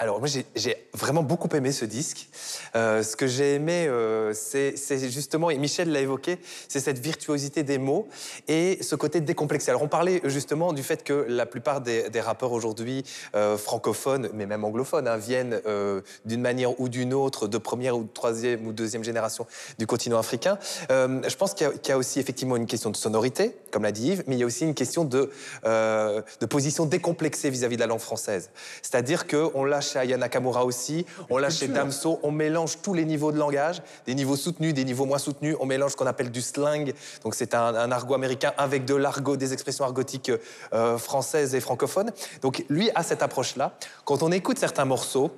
[0.00, 2.28] Alors moi j'ai- vraiment beaucoup aimé ce disque.
[2.76, 4.76] Euh, ce que j'ai aimé, euh, c'est
[5.10, 8.08] justement, et Michel l'a évoqué, c'est cette virtuosité des mots
[8.46, 9.70] et ce côté décomplexé.
[9.70, 14.46] Alors on parlait justement du fait que la plupart des, rappeurs aujourd'hui euh, francophones, mais
[14.46, 18.66] même anglophones, hein, viennent euh, d'une manière ou d'une autre de première ou de troisième
[18.66, 19.46] ou deuxième génération
[19.78, 20.58] du continent africain.
[20.90, 24.08] Euh, je pense qu'il y, a- aussi effectivement une question de sonorité, comme l'a dit
[24.12, 25.30] Yves, mais il y a aussi une question de,
[25.64, 28.50] euh, position décomplexée vis-à-vis de la langue française.
[28.82, 33.04] C'est-à-dire qu'on l'a chez Aya Nakamura aussi, on l'a chez Damso, on mélange tous les
[33.04, 36.30] niveaux de langage, des niveaux soutenus, des niveaux moins soutenus, on mélange ce qu'on appelle
[36.30, 36.92] du slang,
[37.24, 40.30] donc c'est un, un argot américain avec de l'argot, des expressions argotiques
[40.72, 42.12] euh, françaises et francophones.
[42.42, 43.72] Donc lui a cette approche-là.
[44.04, 45.30] Quand on écoute certains morceaux,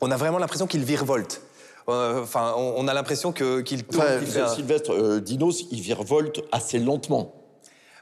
[0.00, 1.40] on a vraiment l'impression qu'il virevolte.
[1.88, 4.04] Euh, Enfin, on, on a l'impression que- qu'il tourne.
[4.06, 7.34] Enfin, qu'il fait un- Sylvestre, euh, Dinos, il virevolte assez lentement.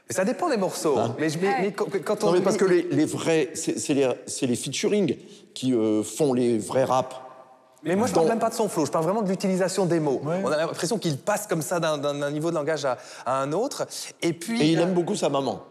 [0.09, 0.95] Mais ça dépend des morceaux.
[1.19, 4.07] mais, je- mais- mais quand, on Non, mais parce que les, les vrais, c'est les,
[4.25, 5.17] c'est les featuring
[5.53, 7.15] qui euh, font les vrais raps.
[7.83, 9.99] Mais moi, je parle même pas de son flow, je parle vraiment de l'utilisation des
[9.99, 10.21] mots.
[10.43, 13.85] On a l'impression qu'il passe comme ça d'un- niveau de langage à, à un autre.
[14.21, 14.61] Et puis.
[14.61, 15.61] Et il euh, aime beaucoup sa maman.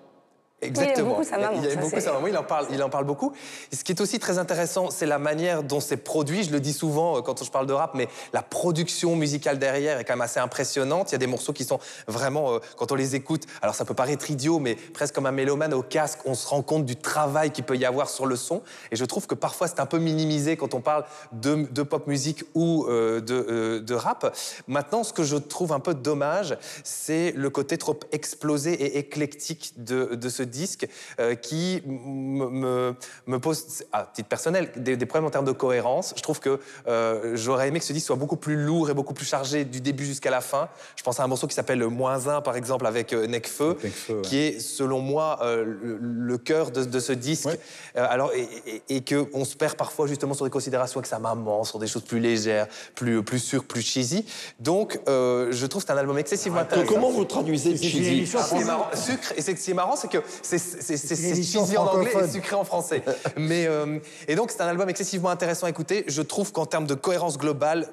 [0.63, 1.11] Exactement.
[1.11, 3.33] beaucoup sa maman, Il aime beaucoup sa maman, il en parle, il en parle beaucoup.
[3.71, 6.45] Et ce qui est aussi très intéressant, c'est la manière dont c'est produit.
[6.45, 9.99] Je le dis souvent euh, quand je parle de rap, mais la production musicale derrière
[9.99, 11.11] est quand même assez impressionnante.
[11.11, 13.85] Il y a des morceaux qui sont vraiment, euh, quand on les écoute, alors ça
[13.85, 16.97] peut paraître idiot, mais presque comme un mélomane au casque, on se rend compte du
[16.97, 18.63] travail qu'il peut y avoir sur le son.
[18.91, 22.07] Et je trouve que parfois c'est un peu minimisé quand on parle de, de pop
[22.07, 24.35] musique ou euh, de, euh, de rap.
[24.69, 29.75] Maintenant, ce que je trouve un peu dommage, c'est le côté trop explosé et éclectique
[29.77, 30.89] de, de ce disque
[31.21, 32.95] euh, qui me-
[33.39, 36.15] pose, à titre personnel, des, des problèmes en termes de cohérence.
[36.17, 39.15] Je trouve que euh, j'aurais aimé que ce disque soit beaucoup plus lourd et beaucoup
[39.15, 40.69] plus chargé du début jusqu'à la fin.
[40.97, 44.15] Je pense à un morceau qui s'appelle Moins 1, par exemple, avec euh, Necfeu, Necfeu,
[44.17, 44.23] ouais.
[44.23, 47.47] qui est, selon moi, euh, le, le cœur de, de ce disque.
[47.47, 47.61] Ouais.
[47.97, 48.49] Euh, alors, et,
[48.89, 51.87] et, et qu'on se perd parfois justement sur des considérations avec sa maman, sur des
[51.87, 54.25] choses plus légères, plus, plus sûres, plus cheesy.
[54.61, 56.93] Donc, euh, je trouve que c'est un album excessivement intéressant.
[56.93, 61.77] comment vous traduisez cheesy Ah, c'est marrant, sucre, et c'est marrant, c'est que c'est cheesy
[61.77, 63.03] en anglais et sucré en français.
[63.37, 66.05] Mais, euh, et donc, c'est un album excessivement intéressant à écouter.
[66.09, 67.89] Je trouve qu'en termes de cohérence globale,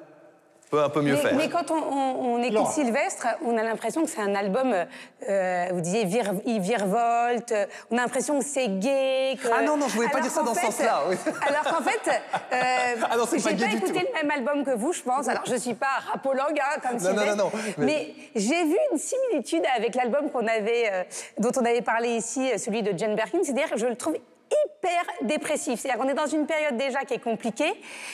[0.74, 1.34] peut un peu mieux mais, faire.
[1.36, 2.70] mais quand on, on- on écoute Laurent.
[2.70, 4.74] Sylvestre, on a l'impression que c'est un album,
[5.28, 9.36] euh, vous disiez, vir, il virevolte, euh, on a l'impression que c'est gay.
[9.42, 9.48] Que...
[9.52, 11.16] Ah non, non, je voulais pas Alors dire ça dans ce sens-là, oui.
[11.48, 12.56] Alors qu'en fait, euh,
[13.10, 14.06] Ah non, c'est j'ai pas écouté tout.
[14.12, 15.28] le même album que vous, je pense.
[15.28, 17.36] Alors, je suis pas rapologue, hein, comme Non, non, Sylvestre.
[17.36, 21.02] non, non, Mais, mais- j'ai vu une similitude avec l'album qu'on avait, euh,
[21.38, 23.38] dont on avait parlé ici, euh, celui de Jane Birkin.
[23.42, 24.16] C'est-à-dire que je le trouve
[24.66, 25.80] hyper dépressif.
[25.80, 27.72] C'est-à-dire qu'on est dans une période déjà qui est compliquée.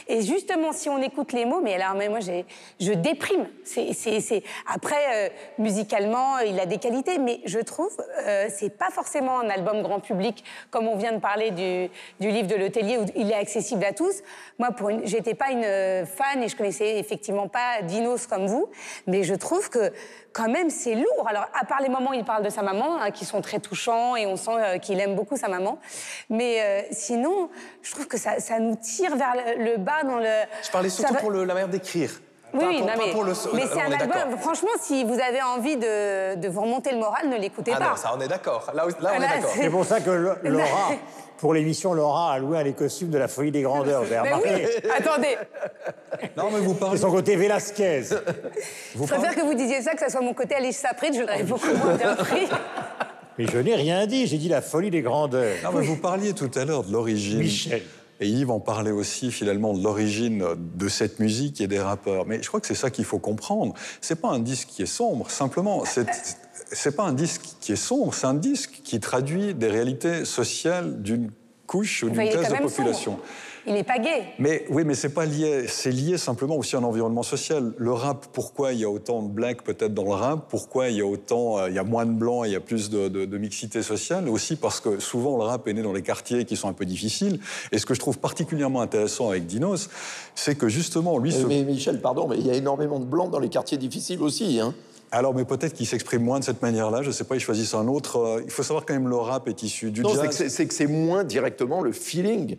[0.08, 3.48] Et justement, si on écoute les mots, mais alors, mais moi, je déprime.
[3.64, 8.90] C'est, c'est- Après, euh, musicalement, il a des qualités, mais je trouve, euh, c'est pas
[8.90, 11.88] forcément un album grand public, comme on vient de parler du,
[12.20, 14.22] du livre de l'hôtelier, où il est accessible à tous.
[14.58, 18.46] Moi, pour une, j'étais pas une euh, fan et je connaissais effectivement pas Dinos comme
[18.46, 18.68] vous,
[19.06, 19.92] mais je trouve que
[20.32, 21.26] quand même c'est lourd.
[21.28, 23.58] Alors, à part les moments où il parle de sa maman, hein, qui sont très
[23.60, 25.78] touchants et on sent euh, qu'il aime beaucoup sa maman,
[26.28, 27.50] mais euh, sinon,
[27.82, 30.26] je trouve que ça, ça nous tire vers le, le bas dans le.
[30.62, 32.20] Je parlais surtout va- pour le- la manière d'écrire.
[32.52, 34.38] Oui, Pas oui, pour- non, pas mais, pour le- mais là, c'est un album.
[34.38, 37.88] Franchement, si vous avez envie de, de vous remonter le moral, ne l'écoutez Ah pas.
[37.90, 38.70] non, ça, on est d'accord.
[38.74, 39.50] Là, là, on Là, est d'accord.
[39.54, 40.10] c'est- C'est pour ça que
[40.42, 40.90] Laura,
[41.38, 44.02] pour l'émission, Laura a loué les costumes de la folie des grandeurs.
[44.02, 45.36] Vous avez remarqué oui, attendez,
[46.36, 46.98] Non, mais vous C'est parlez.
[46.98, 48.02] son côté Velasquez.
[48.94, 51.20] Vous je préfère que vous disiez ça, que ça soit mon côté Alice Saprid, je
[51.20, 52.48] l'aurais beaucoup moins bien pris.
[53.38, 55.54] Mais je n'ai rien dit, j'ai dit la folie des grandeurs.
[55.64, 57.38] Non, mais vous parliez tout à l'heure de l'origine.
[57.38, 57.82] Michel.
[58.20, 62.26] Et Yves en parlait aussi finalement de l'origine de cette musique et des rappeurs.
[62.26, 63.74] Mais je crois que c'est ça qu'il faut comprendre.
[64.00, 65.84] C'est pas un disque qui est sombre, simplement.
[65.86, 66.06] C'est
[66.72, 71.02] c'est pas un disque qui est sombre, c'est un disque qui traduit des réalités sociales
[71.02, 71.30] d'une
[71.66, 73.12] couche ou d'une classe de population.
[73.12, 73.24] sombre.
[73.66, 74.22] Il n'est pas gay.
[74.38, 75.66] Mais oui, mais c'est pas lié.
[75.68, 77.72] C'est lié simplement aussi à un environnement social.
[77.76, 80.46] Le rap, pourquoi il y a autant de blacks peut-être dans le rap?
[80.48, 82.60] Pourquoi il y a autant, euh, il y a moins de blancs, il y a
[82.60, 84.28] plus de, de- de mixité sociale?
[84.28, 86.86] Aussi parce que souvent le rap est né dans les quartiers qui sont un peu
[86.86, 87.38] difficiles.
[87.72, 89.90] Et ce que je trouve particulièrement intéressant avec Dinos,
[90.34, 93.30] c'est que justement lui se Mais Michel, pardon, mais il y a énormément de blancs
[93.30, 94.58] dans les quartiers difficiles aussi.
[94.60, 94.74] Hein.
[95.12, 97.02] alors, mais peut-être qu'il s'exprime moins de cette manière-là.
[97.02, 98.16] Je sais pas, il choisit un autre.
[98.16, 100.44] euh, Il faut savoir quand même le rap est issu du Non, jazz.
[100.48, 102.56] c'est que c'est moins directement le feeling.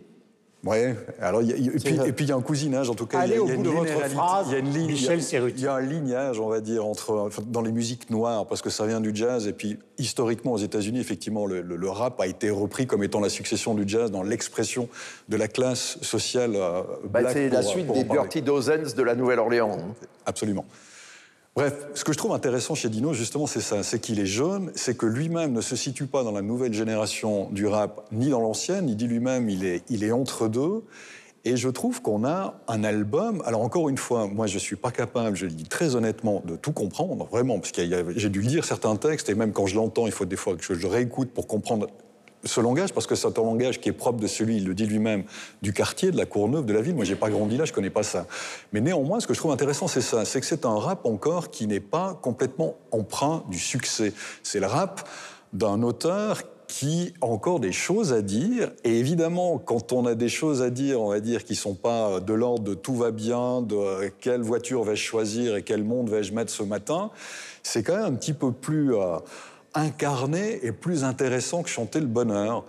[0.64, 0.94] Ouais.
[1.20, 2.08] Alors, il y a- il y a- et, puis, vrai.
[2.08, 3.18] et puis il y a un cousinage, en tout cas.
[3.18, 4.54] Allez il y a, au il y a bout une de votre phrase, il y
[4.54, 5.58] a une ligne, Michel il y a- Serruti.
[5.58, 8.62] Il y a un lignage, on va dire, entre enfin, dans les musiques noires, parce
[8.62, 9.48] que ça vient du jazz.
[9.48, 13.18] Et puis, historiquement, aux États-Unis, effectivement, le, le- le rap a été repris comme étant
[13.18, 14.88] la succession du jazz dans l'expression
[15.28, 16.52] de la classe sociale.
[16.54, 18.04] euh, Bah, c'est la suite des.
[18.04, 19.72] Dirty Dozens de la Nouvelle-Orléans.
[19.80, 19.94] hein.
[20.26, 20.64] Absolument.
[21.54, 24.72] Bref, ce que je trouve intéressant chez Dino, justement, c'est ça, c'est qu'il est jeune,
[24.74, 28.40] c'est que lui-même ne se situe pas dans la nouvelle génération du rap, ni dans
[28.40, 30.82] l'ancienne, il dit lui-même, il est, il est entre deux.
[31.44, 33.42] Et je trouve qu'on a un album.
[33.44, 36.56] Alors encore une fois, moi je suis pas capable, je le dis très honnêtement, de
[36.56, 37.82] tout comprendre, vraiment, parce que
[38.16, 40.62] j'ai dû lire certains textes et même quand je l'entends, il faut des fois que
[40.62, 41.88] je le réécoute pour comprendre
[42.44, 44.86] ce langage, parce que c'est un langage qui est propre de celui, il le dit
[44.86, 45.24] lui-même,
[45.62, 46.94] du quartier, de la Courneuve, de la ville.
[46.94, 48.26] Moi, j'ai pas grandi là, je connais pas ça.
[48.72, 51.50] Mais néanmoins, ce que je trouve intéressant, c'est ça, c'est que c'est un rap encore
[51.50, 54.12] qui n'est pas complètement emprunt du succès.
[54.42, 55.08] C'est le rap
[55.52, 58.72] d'un auteur qui a encore des choses à dire.
[58.82, 62.18] Et évidemment, quand on a des choses à dire, on va dire, qui sont pas
[62.18, 66.32] de l'ordre de tout va bien, de quelle voiture vais-je choisir et quel monde vais-je
[66.32, 67.10] mettre ce matin,
[67.62, 69.18] c'est quand même un petit peu plus euh,
[69.74, 72.64] incarné et plus intéressant que chanter le bonheur.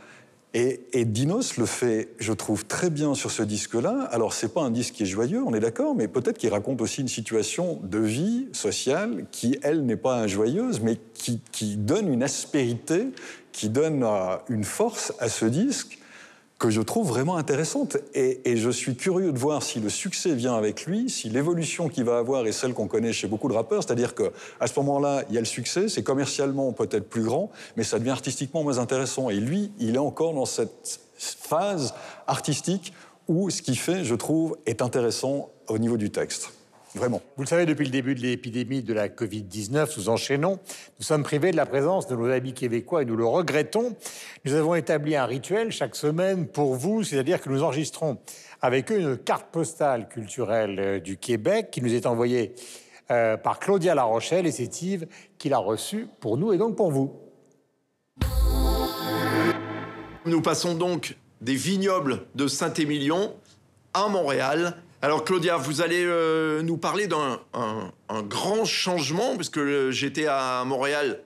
[0.56, 4.08] Et, Dinos le fait, je trouve, très bien sur ce disque-là.
[4.12, 6.80] Alors, c'est pas un disque qui est joyeux, on est d'accord, mais peut-être qu'il raconte
[6.80, 12.08] aussi une situation de vie sociale qui, elle, n'est pas joyeuse, mais qui, qui donne
[12.08, 13.08] une aspérité,
[13.52, 15.98] qui donne euh, une force à ce disque
[16.64, 17.98] que je trouve vraiment intéressante.
[18.14, 22.06] Et, je suis curieux de voir si le succès vient avec lui, si l'évolution qu'il
[22.06, 25.26] va avoir est celle qu'on connaît chez beaucoup de rappeurs, c'est-à-dire que à ce moment-là,
[25.28, 28.78] il y a le succès, c'est commercialement peut-être plus grand, mais ça devient artistiquement moins
[28.78, 29.30] intéressant.
[29.30, 31.94] Et lui, il est encore dans cette phase
[32.28, 32.94] artistique
[33.28, 36.54] où ce qu'il fait, je trouve, est intéressant au niveau du texte.
[36.96, 37.22] Vraiment.
[37.38, 40.60] Vous le savez, depuis le début de l'épidémie de la Covid-19, nous enchaînons.
[41.00, 43.96] Nous sommes privés de la présence de nos amis québécois et nous le regrettons.
[44.46, 48.20] Nous avons établi un rituel chaque semaine pour vous, c'est-à-dire que nous enregistrons
[48.62, 52.54] avec eux une carte postale culturelle euh, du Québec qui nous est envoyée
[53.12, 56.76] euh, par Claudia La Rochelle et c'est Yves qui l'a reçue pour nous et donc
[56.76, 57.20] pour vous.
[60.26, 63.34] Nous passons donc des vignobles de Saint-Émilion
[63.94, 64.78] à Montréal.
[65.04, 70.28] Alors Claudia, vous allez euh, nous parler d'un un- un grand changement, puisque euh, j'étais
[70.28, 71.20] à Montréal,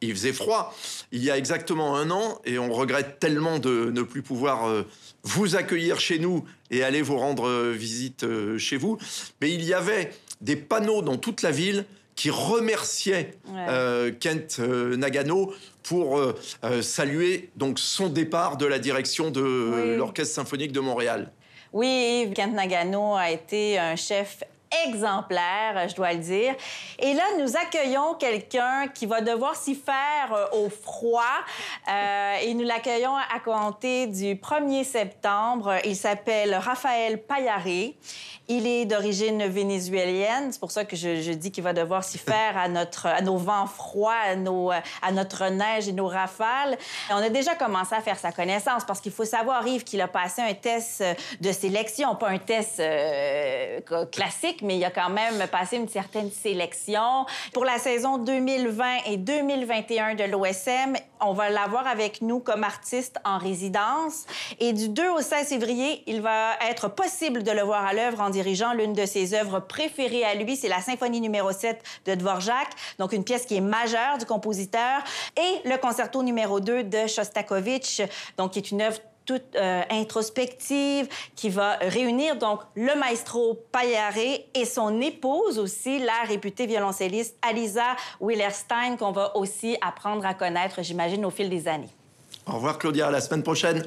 [0.00, 0.74] il faisait froid,
[1.12, 4.84] il y a exactement un an, et on regrette tellement de ne plus pouvoir euh,
[5.22, 8.24] vous accueillir chez nous et aller vous rendre euh, visite
[8.56, 8.96] chez vous.
[9.42, 11.84] Mais il y avait des panneaux dans toute la ville
[12.16, 14.16] qui remerciaient Ouais.
[14.18, 15.52] Kent Nagano
[15.82, 16.20] pour
[16.82, 19.96] saluer donc son départ de la direction de Oui.
[19.96, 21.32] l'Orchestre symphonique de Montréal.
[21.72, 24.42] Oui, Kent Nagano a été un chef
[24.86, 26.54] exemplaire, je dois le dire.
[26.98, 31.22] Et là, nous accueillons quelqu'un qui va devoir s'y faire euh, au froid.
[31.88, 35.74] Euh, et nous l'accueillons à compter du 1er septembre.
[35.84, 37.96] Il s'appelle Raphaël Payaré.
[38.48, 40.50] Il est d'origine vénézuélienne.
[40.50, 43.36] C'est pour ça que je, dis qu'il va devoir s'y faire à, notre, à nos
[43.36, 46.76] vents froids, à, nos, à notre neige et nos rafales.
[47.10, 50.08] On a déjà commencé à faire sa connaissance parce qu'il faut savoir, Yves, qu'il a
[50.08, 51.04] passé un test
[51.40, 53.80] de sélection, pas un test euh,
[54.10, 57.26] classique, mais il a quand même passé une certaine sélection.
[57.52, 63.16] Pour la saison 2020 et 2021 de l'OSM, on va l'avoir avec nous comme artiste
[63.24, 64.26] en résidence.
[64.58, 68.20] Et du 2 au 16 février, il va être possible de le voir à l'œuvre
[68.20, 72.14] en dirigeant l'une de ses œuvres préférées à lui, c'est la symphonie numéro 7 de
[72.14, 72.68] Dvorak,
[72.98, 75.02] donc une pièce qui est majeure du compositeur,
[75.36, 78.02] et le concerto numéro 2 de Shostakovich,
[78.36, 78.98] donc qui est une œuvre
[79.30, 84.18] toute euh, introspective qui va réunir donc le maestro Payare
[84.52, 90.82] et son épouse aussi, la réputée violoncelliste Alisa Willerstein, qu'on va aussi apprendre à connaître,
[90.82, 91.90] j'imagine, au fil des années.
[92.44, 93.84] Au revoir Claudia, à la semaine prochaine.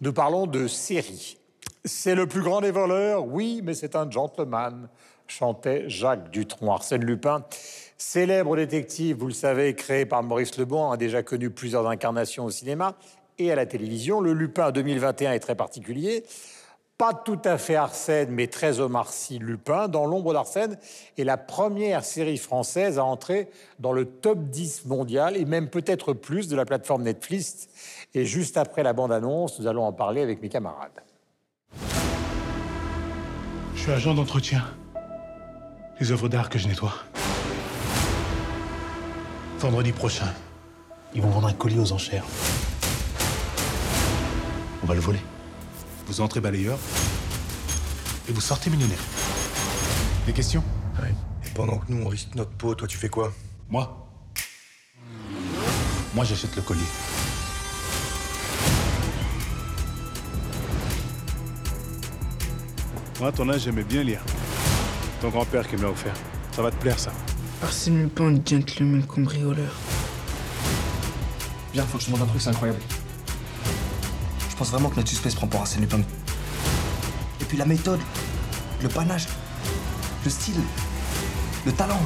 [0.00, 1.36] Nous parlons de série.
[1.84, 4.88] C'est le plus grand des voleurs, oui, mais c'est un gentleman,
[5.26, 6.72] chantait Jacques Dutronc.
[6.72, 7.44] Arsène Lupin,
[7.98, 12.50] célèbre détective, vous le savez, créé par Maurice Lebon, a déjà connu plusieurs incarnations au
[12.50, 12.94] cinéma
[13.38, 14.20] et à la télévision.
[14.20, 16.24] Le Lupin 2021 est très particulier.
[16.98, 20.78] Pas tout à fait Arsène, mais très Omar Sy Lupin, dans l'ombre d'Arsène,
[21.18, 26.14] est la première série française à entrer dans le top 10 mondial et même peut-être
[26.14, 27.68] plus de la plateforme Netflix.
[28.14, 31.02] Et juste après la bande-annonce, nous allons en parler avec mes camarades.
[33.74, 34.64] Je suis agent d'entretien.
[36.00, 36.94] Les œuvres d'art que je nettoie.
[39.58, 40.28] Vendredi prochain,
[41.14, 42.24] ils vont vendre un colis aux enchères.
[44.82, 45.20] On va le voler.
[46.06, 46.78] Vous entrez balayeur
[48.28, 49.00] et vous sortez millionnaire.
[50.26, 50.62] Des questions
[51.00, 51.12] Ouais.
[51.44, 53.32] Et pendant que nous, on risque notre peau, toi, tu fais quoi?
[53.70, 54.06] Moi?
[56.14, 56.80] Moi, j'achète le colis.
[63.18, 64.20] Moi, à ton âge, j'aimais bien lire.
[65.20, 66.14] Ton grand-père qui me l'a offert.
[66.52, 67.12] Ça va te plaire, ça.
[67.62, 69.72] Arsène Lupin, gentleman cambrioleur.
[71.72, 72.80] Viens, faut que je te montre un truc, c'est incroyable.
[74.50, 76.00] Je pense vraiment que notre suspect se prend pour Arsène Lupin.
[77.40, 78.00] Et puis la méthode,
[78.82, 79.26] le panache,
[80.24, 80.60] le style,
[81.64, 82.00] le talent.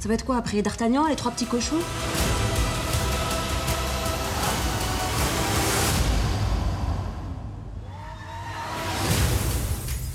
[0.00, 1.80] Ça va être quoi après D'Artagnan, les trois petits cochons?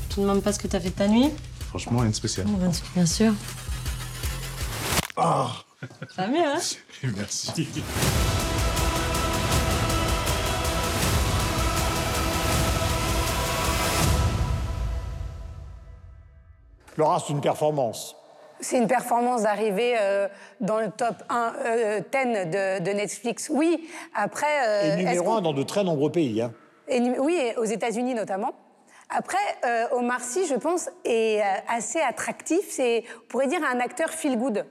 [0.10, 1.30] Tu te demandes pas ce que t'as fait de ta nuit?
[1.70, 2.46] Franchement, rien de spécial.
[2.50, 3.34] Oh, Bien sûr.
[5.24, 5.48] Oh
[6.16, 6.60] Ça va mieux, hein
[7.16, 7.68] Merci.
[16.98, 18.16] Laura, c'est une performance.
[18.60, 20.28] C'est une performance d'arriver euh,
[20.62, 23.50] dans le top 1, euh, 10 de, de Netflix.
[23.52, 24.68] Oui, après...
[24.68, 26.42] euh, Et numéro qu'on- un dans de très nombreux pays.
[26.42, 26.54] hein.
[26.88, 28.54] Et oui, et aux États-Unis notamment.
[29.10, 32.60] Après, euh, Omar Sy, je pense, est assez attractif.
[32.70, 34.66] C'est, on pourrait dire, un acteur feel good.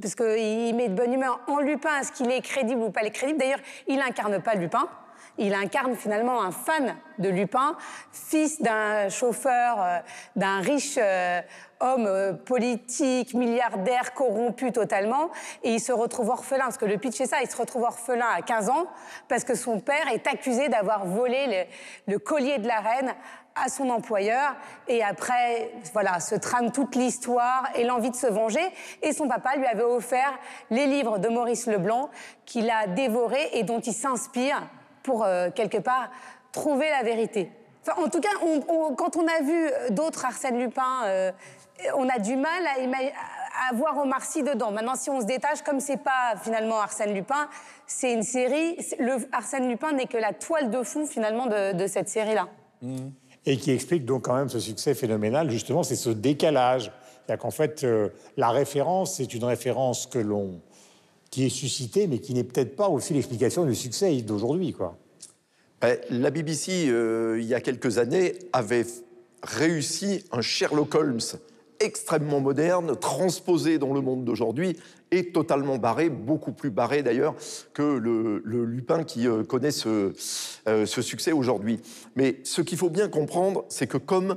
[0.00, 2.00] Parce qu'il met de bonne humeur en Lupin.
[2.00, 4.88] Est-ce qu'il est crédible ou pas crédible D'ailleurs, il n'incarne pas Lupin.
[5.38, 7.76] Il incarne finalement un fan de Lupin,
[8.12, 9.98] fils d'un chauffeur, euh,
[10.34, 11.40] d'un riche euh,
[11.78, 15.30] homme euh, politique, milliardaire, corrompu totalement.
[15.62, 18.26] Et il se retrouve orphelin, parce que le pitch est ça, il se retrouve orphelin
[18.36, 18.86] à 15 ans,
[19.28, 21.68] parce que son père est accusé d'avoir volé
[22.08, 23.14] le collier de la reine
[23.54, 24.54] à son employeur.
[24.86, 28.60] Et après, voilà, se trame toute l'histoire et l'envie de se venger.
[29.02, 30.38] Et son papa lui avait offert
[30.70, 32.10] les livres de Maurice Leblanc,
[32.46, 34.68] qu'il a dévorés et dont il s'inspire
[35.02, 36.10] pour, euh, quelque part,
[36.52, 37.52] trouver la vérité.
[37.96, 38.28] En tout cas,
[38.96, 41.32] quand on a vu d'autres Arsène Lupin, euh,
[41.96, 44.70] on a du mal à, à voir Omar Sy dedans.
[44.70, 47.48] Maintenant, si on se détache, comme c'est pas finalement Arsène Lupin,
[47.86, 48.76] c'est une série.
[49.32, 52.48] Arsène Lupin n'est que la toile de fond finalement de, de cette série-là.
[53.48, 56.92] Et qui explique donc quand même ce succès phénoménal, justement, c'est ce décalage.
[57.24, 60.60] C'est-à-dire qu'en fait, euh, la référence, c'est une référence que l'on
[61.30, 64.98] qui est suscitée, mais qui n'est peut-être pas aussi l'explication du succès d'aujourd'hui, quoi.
[65.82, 68.84] Eh, La BBC, euh, il y a quelques années, avait
[69.42, 71.20] réussi un Sherlock Holmes
[71.80, 74.76] extrêmement moderne, transposé dans le monde d'aujourd'hui,
[75.10, 77.34] et totalement barré, beaucoup plus barré d'ailleurs
[77.72, 80.12] que le, Lupin qui euh, connaît ce,
[80.68, 81.80] euh, ce succès aujourd'hui.
[82.16, 84.36] Mais ce qu'il faut bien comprendre, c'est que comme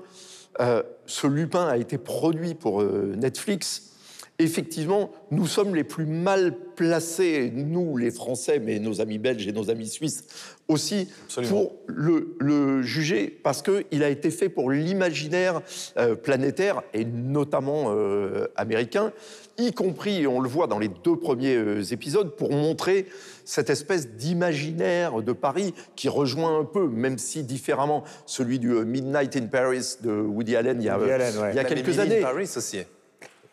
[0.60, 3.92] euh, ce Lupin a été produit pour Netflix,
[4.40, 9.52] effectivement, nous sommes les plus mal placés, nous les Français, mais nos amis belges et
[9.52, 10.26] nos amis suisses
[10.72, 11.10] aussi,
[11.50, 15.62] pour le, le juger, parce qu'il a été fait pour l'imaginaire
[15.98, 19.12] euh, planétaire, et notamment euh, américain,
[19.58, 23.06] y compris, on le voit dans les deux premiers euh, épisodes, pour montrer
[23.46, 29.36] cette espèce d'imaginaire de Paris qui rejoint un peu, même si différemment, celui du Midnight
[29.36, 31.50] in Paris de Woody Allen il y a, Allen, ouais.
[31.52, 32.20] il y a quelques années.
[32.20, 32.84] in Paris aussi.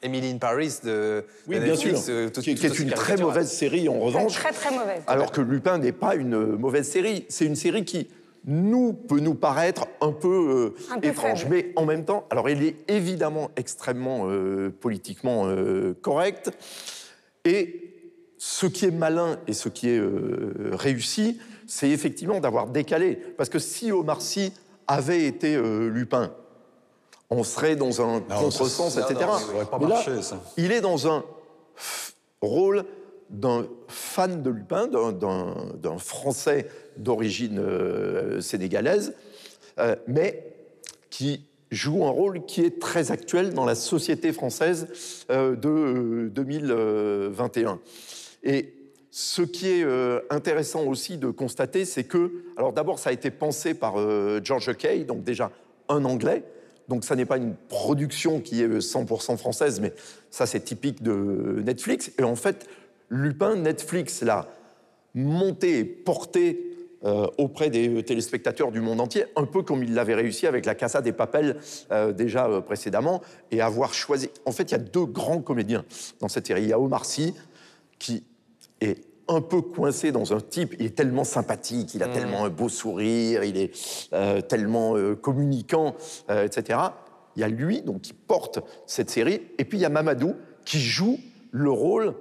[0.03, 2.79] Emily in Paris de, Oui, de bien Netflix, sûr, euh, tout- qui, tout qui est
[2.79, 4.35] une très mauvaise série en revanche.
[4.35, 5.03] Très, très mauvaise.
[5.07, 7.25] Alors que Lupin n'est pas une mauvaise série.
[7.29, 8.09] C'est une série qui,
[8.45, 11.41] nous, peut nous paraître un peu, euh, Un peu étrange.
[11.43, 11.55] faible.
[11.55, 16.53] Mais en même temps, alors elle est évidemment extrêmement euh, politiquement euh, correcte.
[17.45, 17.95] Et
[18.39, 23.17] ce qui est malin et ce qui est euh, réussi, c'est effectivement d'avoir décalé.
[23.37, 24.53] Parce que si Omar Sy
[24.87, 26.33] avait été euh, Lupin,
[27.31, 29.15] on serait dans un contresens, etc.
[29.27, 30.41] non, ça pas Mais là, marché, ça.
[30.57, 31.25] il est dans un
[32.41, 32.85] rôle
[33.31, 36.67] d'un fan de Lupin, d'un- Français
[36.97, 39.15] d'origine euh, sénégalaise,
[39.79, 40.55] euh, mais
[41.11, 44.87] qui joue un rôle qui est très actuel dans la société française
[45.31, 47.79] euh, de euh, 2021.
[48.43, 48.73] Et
[49.11, 49.85] ce qui est
[50.31, 53.97] intéressant aussi de constater, c'est que, alors d'abord, ça a été pensé par
[54.45, 55.51] George Kay, donc déjà
[55.89, 56.45] un Anglais.
[56.89, 59.93] Donc ça n'est pas une production qui est euh, 100% française, mais
[60.31, 62.11] ça c'est typique de Netflix.
[62.19, 62.67] Et en fait,
[63.11, 64.49] Lupin, Netflix l'a
[65.15, 66.69] monté et porté
[67.05, 70.67] euh, auprès des euh, téléspectateurs du monde entier, un peu comme il l'avait réussi avec
[70.67, 71.57] la Casa des Papels
[71.93, 73.23] euh, déjà euh, précédemment,
[73.53, 74.31] et avoir choisi.
[74.45, 75.85] En fait, il y a deux grands comédiens
[76.19, 76.63] dans cette série.
[76.63, 77.35] Il y a Omar Sy,
[78.01, 78.25] qui
[78.81, 82.49] est un peu coincé dans un type, il est tellement sympathique, il a tellement un
[82.49, 85.95] beau sourire, il est euh, tellement euh, communicant,
[86.31, 86.79] euh, etc.
[87.37, 90.35] Il y a lui, donc, qui porte cette série, et puis il y a Mamadou,
[90.65, 91.19] qui joue
[91.51, 92.15] le rôle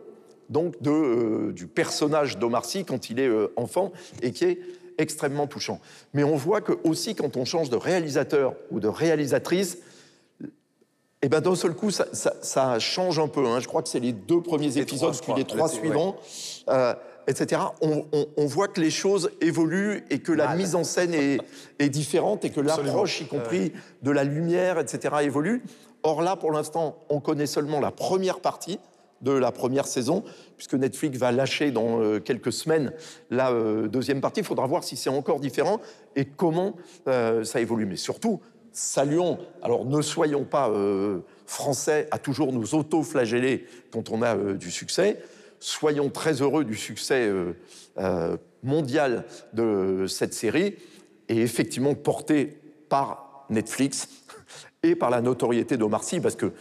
[0.50, 3.92] donc de, du personnage d'Omar Sy quand il est enfant,
[4.22, 4.60] et qui est
[4.98, 5.80] extrêmement touchant.
[6.14, 9.80] Mais on voit que aussi quand on change de réalisateur ou de réalisatrice,
[11.22, 13.46] et ben d'un seul coup, ça, ça- ça change un peu.
[13.46, 13.60] hein.
[13.60, 15.76] Je crois que c'est les deux premiers épisodes, puis les trois ouais.
[15.80, 16.16] suivants,
[16.70, 16.94] euh,
[17.28, 17.62] etc.
[17.82, 21.40] On, on- on voit que les choses évoluent et que la mise en scène est,
[21.80, 25.64] est différente et que l'approche, y compris de la lumière, etc., évolue.
[26.04, 28.80] Or là, pour l'instant, on connaît seulement la première partie
[29.22, 30.24] de la première saison,
[30.58, 32.94] puisque Netflix va lâcher dans euh, quelques semaines
[33.32, 34.42] la euh, deuxième partie.
[34.42, 35.80] Il faudra voir si c'est encore différent
[36.16, 36.76] et comment
[37.08, 37.88] ça évolue.
[37.88, 38.40] Mais surtout,
[38.78, 44.54] saluons, alors ne soyons pas euh, français à toujours nous auto-flageller quand on a euh,
[44.54, 45.20] du succès.
[45.60, 47.28] Soyons très heureux du succès
[47.98, 50.76] euh, mondial de cette série
[51.28, 54.10] et effectivement porté par Netflix
[54.84, 56.54] et par la notoriété d'Omar Sy, parce que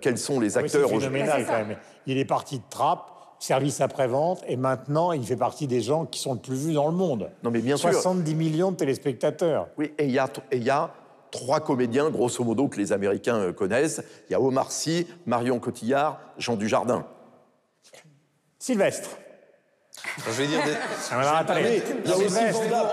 [0.00, 1.76] quels sont les Oui, c'est acteurs phénoménal quand même.
[2.06, 6.20] Il est parti de trappe, service après-vente, et maintenant il fait partie des gens qui
[6.20, 7.28] sont le plus vus dans le monde.
[7.42, 7.92] Non, mais bien sûr.
[7.92, 9.66] 70 millions de téléspectateurs.
[9.76, 10.92] Oui, et il y a, et il y a
[11.30, 14.02] trois comédiens, grosso modo, que les Américains euh, connaissent.
[14.28, 17.06] Il y a Omar Sy, Marion Cotillard, Jean Dujardin.
[18.58, 19.10] Sylvestre.
[20.26, 21.14] Je vais dire des...
[21.14, 22.36] Alors attendez, Il y a aussi.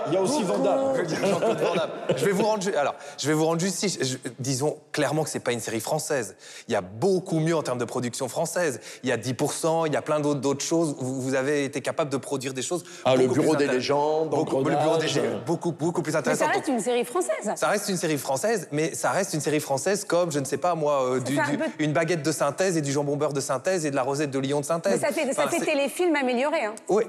[0.07, 1.89] Il y a.
[2.17, 3.97] Je vais vous rendre, ju- alors, je vais vous rendre justice.
[4.01, 6.35] Je- disons clairement que c'est pas une série française.
[6.67, 8.79] Il y a beaucoup mieux en termes de production française.
[9.03, 10.95] Il y a 10%, il y a plein d'autres choses.
[10.99, 12.83] Vous, vous avez été capable de produire des choses.
[13.05, 16.19] Ah, le Bureau des légendes, beaucoup, le Bureau des légendes, beaucoup, beaucoup plus Mais ça
[16.19, 16.47] intéressant.
[16.47, 17.53] reste une série française.
[17.55, 20.57] Ça reste une série française, mais ça reste une série française comme, je ne sais
[20.57, 23.15] pas moi, euh, du- fait un du- peu- une baguette de synthèse et du jambon
[23.15, 24.99] beurre de synthèse et de la rosette de Lyon de synthèse.
[25.01, 26.65] Mais ça fait, ça Enfin, fait c'est- téléfilm amélioré.
[26.65, 26.73] Hein.
[26.97, 27.03] Oui,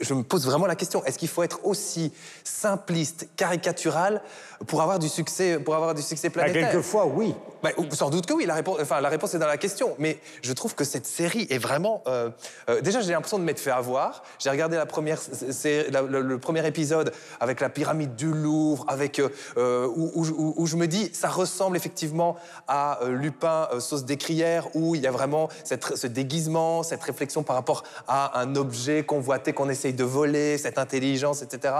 [0.00, 2.12] je me pose vraiment la question, est-ce qu'il faut être aussi
[2.44, 4.22] simpliste, caricatural
[4.66, 7.34] pour avoir du succès, pour avoir du succès Bah, planétaire quelquefois, oui.
[7.62, 9.94] Bah, sans doute que oui, la réponse, enfin, la réponse est dans la question.
[9.98, 12.02] Mais je trouve que cette série est vraiment...
[12.06, 12.28] euh,
[12.68, 14.22] euh, déjà, j'ai l'impression de m'être fait avoir.
[14.38, 18.84] J'ai regardé la première, c'est, la- le, le premier épisode avec la pyramide du Louvre,
[18.88, 19.18] avec,
[19.56, 22.36] euh, où, où je- où- où je me dis, ça ressemble effectivement
[22.68, 27.56] à Lupin, sauce d'écrière, où il y a vraiment cette- ce déguisement, cette réflexion par
[27.56, 31.74] rapport à un objet convoité qu'on essaye de voler, cette intelligence, etc.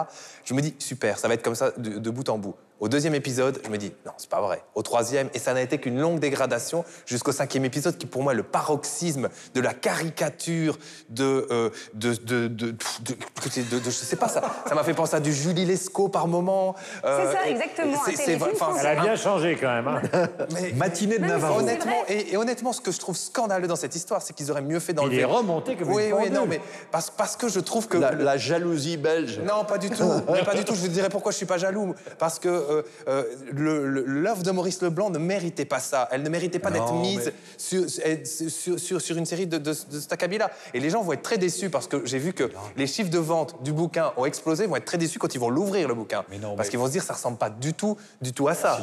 [0.45, 2.55] Je me dis, super, ça va être comme ça de, de bout en bout.
[2.81, 4.63] Au deuxième épisode, je me dis, non, c'est pas vrai.
[4.75, 8.33] Au troisième, et ça n'a été qu'une longue dégradation jusqu'au cinquième épisode, qui pour moi
[8.33, 11.47] est le paroxysme de la caricature de.
[11.51, 14.93] euh, de, de, de, de- de- de- de- je sais pas, ça ça m'a fait
[14.95, 16.75] penser à du Julie Lescaut par moment.
[17.05, 18.39] Euh, C'est ça, exactement, c'est- c'est-
[18.81, 19.89] Elle a bien changé quand même.
[19.89, 20.03] hein.
[20.53, 21.61] mais- Matinée de Navarro.
[21.61, 24.61] Honnêtement, et, et honnêtement, ce que je trouve scandaleux dans cette histoire, c'est qu'ils auraient
[24.63, 25.17] mieux fait d'enlever.
[25.17, 26.61] Il est remonté comme Oui, une oui, non, mais
[26.91, 27.97] parce, parce que je trouve que.
[27.99, 29.41] La, la jalousie belge.
[29.47, 30.11] Non, pas du tout.
[30.33, 30.75] Mais pas du tout.
[30.75, 31.95] Je vous dirai pourquoi je suis pas jaloux.
[32.19, 36.09] Parce que euh, euh, l'œuvre de Maurice Leblanc ne méritait pas ça.
[36.11, 39.71] Elle ne méritait pas d'être mise mais- sur, sur, sur- sur une série de, de,
[39.71, 40.51] de cet acabit-là.
[40.73, 43.19] Et les gens vont être très déçus parce que j'ai vu que les chiffres de
[43.19, 46.25] vente du bouquin ont explosé, vont être très déçus quand ils vont l'ouvrir, le bouquin.
[46.29, 48.79] parce mais- qu'ils vont se dire ça ressemble pas du tout, du tout à ça.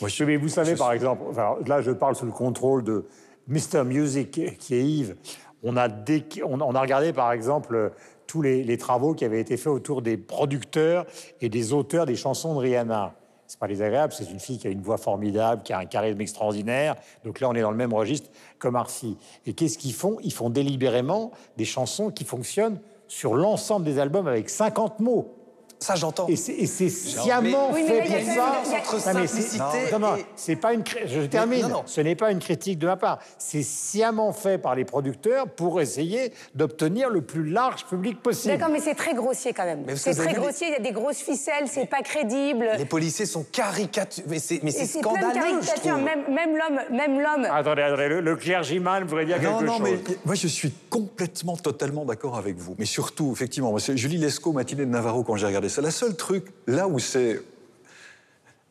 [0.00, 3.04] Oui, mais vous savez, par exemple, enfin, là, je parle sous le contrôle de
[3.48, 3.84] Mr.
[3.84, 5.16] Music, qui est Yves.
[5.64, 7.90] On a, dé- on, a regardé, par exemple,
[8.28, 11.06] tous les, travaux qui avaient été faits autour des producteurs
[11.40, 13.14] et des auteurs des chansons de Rihanna.
[13.46, 16.20] C'est pas désagréable, c'est une fille qui a une voix formidable, qui a un charisme
[16.20, 16.94] extraordinaire.
[17.24, 19.16] Donc là, on est dans le même registre que Marcy.
[19.46, 20.18] Et qu'est-ce qu'ils font?
[20.22, 25.37] Ils font délibérément des chansons qui fonctionnent sur l'ensemble des albums avec 50 mots.
[25.80, 26.26] Ça, j'entends.
[26.28, 28.62] Et c'est sciemment mais fait pour ça.
[28.78, 29.58] entre Non, simplicité
[29.92, 30.08] non, non,
[30.48, 30.82] et- pas une.
[31.06, 31.62] Je termine.
[31.62, 31.82] non, non.
[31.86, 33.18] Ce n'est pas une critique de ma part.
[33.38, 38.54] C'est sciemment fait par les producteurs pour essayer d'obtenir le plus large public possible.
[38.56, 39.84] D'accord, mais c'est très grossier quand même.
[39.96, 42.68] C'est très grossier, il y a des grosses ficelles, c'est pas crédible.
[42.76, 44.26] Les policiers sont caricaturés.
[44.28, 45.60] Mais c'est plein de scandaleux.
[46.04, 47.44] Même, même l'homme, même l'homme.
[47.50, 49.82] Attendez, attendez, le, le clergyman voudrait dire Non, quelque non, chose.
[50.08, 52.74] mais moi je suis complètement, totalement d'accord avec vous.
[52.78, 55.82] Mais surtout, effectivement, Julie Lescaut, matinée de Navarro, quand j'ai regardé ça.
[55.82, 57.40] La seule truc, là où c'est.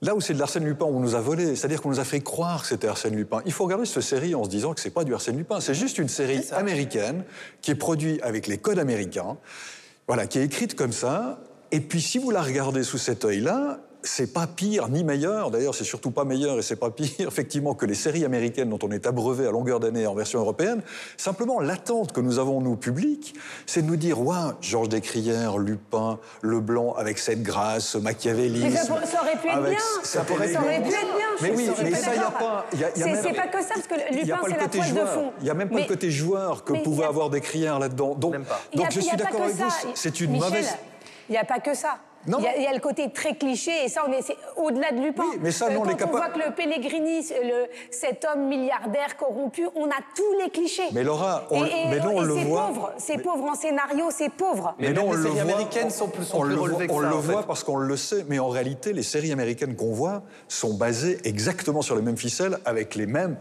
[0.04, 2.20] Là où c'est de l'Arsène Lupin, on nous a volé, c'est-à-dire qu'on nous a fait
[2.20, 3.42] croire que c'était Arsène Lupin.
[3.48, 5.74] Il faut regarder cette série en se disant que c'est pas du Arsène Lupin, c'est
[5.74, 7.24] juste une série américaine
[7.64, 9.38] qui est produite avec les codes américains,
[10.06, 11.40] voilà, qui est écrite comme ça.
[11.72, 15.52] Et puis si vous la regardez sous cet œil-là, c'est pas pire ni meilleur.
[15.52, 18.80] D'ailleurs, c'est surtout pas meilleur et c'est pas pire, effectivement, que les séries américaines dont
[18.84, 20.82] on est abreuvé à longueur d'année en version européenne.
[21.18, 23.36] Simplement, l'attente que nous avons, nous, public,
[23.66, 28.70] c'est de nous dire, ouais, Georges Descrières, Lupin, Leblanc, avec cette grâce, ce machiavélisme.
[28.70, 29.78] Mais ça, pour- ça aurait pu être bien.
[30.04, 30.64] Ça élégance.
[30.64, 31.00] pu être bien.
[31.42, 32.38] Mais oui, mais pas ça, il n'y a d'accord.
[32.40, 32.66] pas.
[32.74, 34.52] il y a- y a C'est- pas que ça, parce que y Lupin, pas le
[34.54, 35.14] c'est la côté toile de joueur.
[35.14, 35.32] fond.
[35.40, 37.80] Il n'y a même pas Mais- le côté joueur que pouvait y a- avoir Descrières
[37.80, 38.16] là-dedans.
[38.16, 38.36] Donc,
[38.74, 39.64] y donc y je suis pas d'accord avec vous,
[39.96, 40.76] c'est une Michel, mauvaise.
[41.30, 41.98] Il n'y a pas que ça.
[42.26, 42.56] Non, il, y a, non.
[42.58, 45.24] il y a le côté très cliché, et ça, on est c'est au-delà de Lupin.
[45.32, 49.16] Oui, mais ça, on quand est on voit que le Pellegrini, le, cet homme milliardaire
[49.18, 50.84] corrompu, on a tous les clichés.
[50.92, 52.68] Mais Laura, on- Et- et- mais non, on et le c'est voit.
[52.68, 54.76] pauvre, c'est pauvre en scénario, c'est pauvre.
[54.80, 56.88] Mais non, on les le séries voit, américaines sont plus- sont on plus le relevées
[56.88, 57.32] voit, que on ça, le en fait.
[57.32, 61.20] voit parce qu'on le sait, mais en réalité, les séries américaines qu'on voit sont basées
[61.24, 63.38] exactement sur les mêmes ficelles, avec les mêmes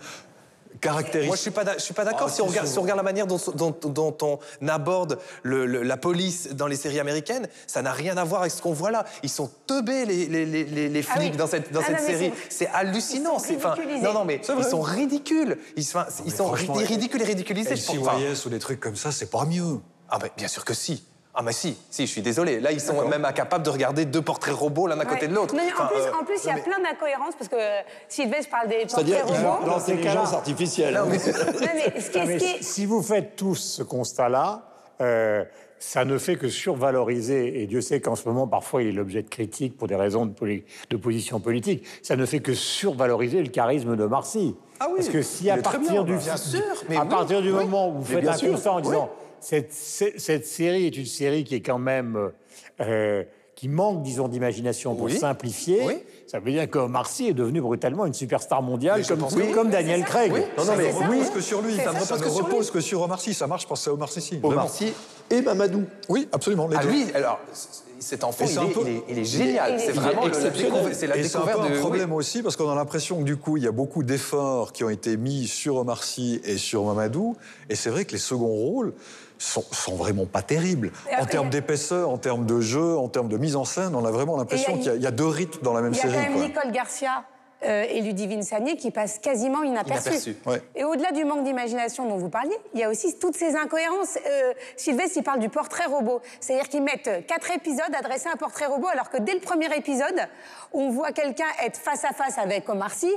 [1.26, 2.78] Moi, je suis pas, je suis pas d'accord Ah, si, on si, regarde, si.
[2.78, 6.76] on regarde la manière dont, dont- dont on aborde le- le- la police dans les
[6.76, 7.48] séries américaines.
[7.66, 9.04] Ça n'a rien à voir avec ce qu'on voit là.
[9.22, 11.36] Ils sont teubés les, les, les, les- les Ah flics oui.
[11.36, 12.32] dans cette, dans Ah cette non, série.
[12.48, 13.38] c'est- hallucinant.
[13.38, 13.68] ils sont
[14.02, 15.58] non, non, mais ils sont ridicules.
[15.76, 17.74] Ils sont, ils sont ridicules et ridiculisés.
[18.00, 19.78] Enfin, LCYS ou des trucs comme ça, c'est pas mieux.
[20.10, 21.04] ah ben, bien sûr que si.
[21.38, 22.60] Ah mais si, si, je suis désolé.
[22.60, 25.54] Là, ils sont même incapables de regarder deux portraits robots l'un à côté de l'autre.
[25.54, 27.48] Non, mais en Enfin, plus, euh, en plus, il y a mais- plein d'incohérences parce
[27.50, 29.64] que euh, Sylvestre parle des C'est-à-dire portraits robots.
[29.64, 30.94] faut l'intelligence artificielle.
[30.94, 31.22] Non, mais- Non,
[31.74, 34.62] mais ce qui est- Non, mais ce qui est- Si vous faites tous ce constat-là,
[35.02, 35.44] euh,
[35.78, 39.22] ça ne fait que survaloriser, et Dieu sait qu'en ce moment, parfois, il est l'objet
[39.22, 43.42] de critiques pour des raisons de, poli- de position politique, ça ne fait que survaloriser
[43.42, 44.56] le charisme de Marcy.
[44.80, 47.42] Ah oui, Parce que si à partir bien, du, bien sûr, mais à oui, partir
[47.42, 47.64] du oui.
[47.64, 48.82] moment où vous faites un sûr, constat en oui.
[48.84, 49.10] disant
[49.40, 52.30] cette, cette- cette série est une série qui est quand même
[52.80, 53.24] euh,
[53.54, 55.16] qui manque, disons, d'imagination pour Oui.
[55.16, 55.94] simplifier, Oui.
[56.26, 59.50] ça veut dire que Marcy est devenue brutalement une superstar mondiale, je comme, pense oui.
[59.52, 60.30] comme Daniel Craig.
[60.30, 60.40] Oui.
[60.58, 60.98] Non, non, mais ça.
[61.10, 61.92] oui, que sur lui, ça, ça.
[61.92, 63.32] ne repose que sur repose que sur Omar Sy.
[63.32, 64.40] Ça marche parce que c'est Omar Sy.
[64.42, 64.68] Omar.
[64.68, 64.92] Sy
[65.30, 65.84] et Mamadou.
[66.10, 66.68] Oui, absolument.
[66.68, 66.90] Les Ah deux.
[66.90, 67.40] lui, alors,
[67.98, 69.80] cet enfant, il est, peu- il est- il est génial.
[69.80, 70.72] C'est vraiment le- la exceptionnel.
[70.72, 70.94] découverte.
[70.98, 71.78] C'est la Et c'est un peu découverte un de.
[71.80, 74.84] problème aussi parce qu'on a l'impression que du coup, il y a beaucoup d'efforts qui
[74.84, 77.36] ont été mis sur Omar Sy et sur Mamadou.
[77.70, 78.92] Et c'est vrai que les seconds rôles
[79.38, 80.92] sont, sont vraiment pas terribles.
[81.20, 84.10] En termes d'épaisseur, en termes de jeu, en termes de mise en scène, on a
[84.10, 86.00] vraiment l'impression qu'il y, a- il y a deux rythmes dans la même Il y
[86.00, 86.14] a série.
[86.14, 86.42] quand même quoi.
[86.64, 87.24] Nicole Garcia
[87.66, 89.62] euh, et Ludivine Sagné qui passent quasiment.
[89.62, 90.62] Inaperçus, ouais.
[90.74, 94.18] Et au-delà du manque d'imagination dont vous parliez, il y a aussi toutes ces incohérences.
[94.26, 96.20] Euh, Sylvestre, il parle du portrait robot.
[96.40, 99.74] C'est-à-dire qu'ils mettent quatre épisodes adressés à un portrait robot, alors que dès le premier
[99.76, 100.20] épisode,
[100.72, 103.10] on voit quelqu'un être face à face avec Omar Sy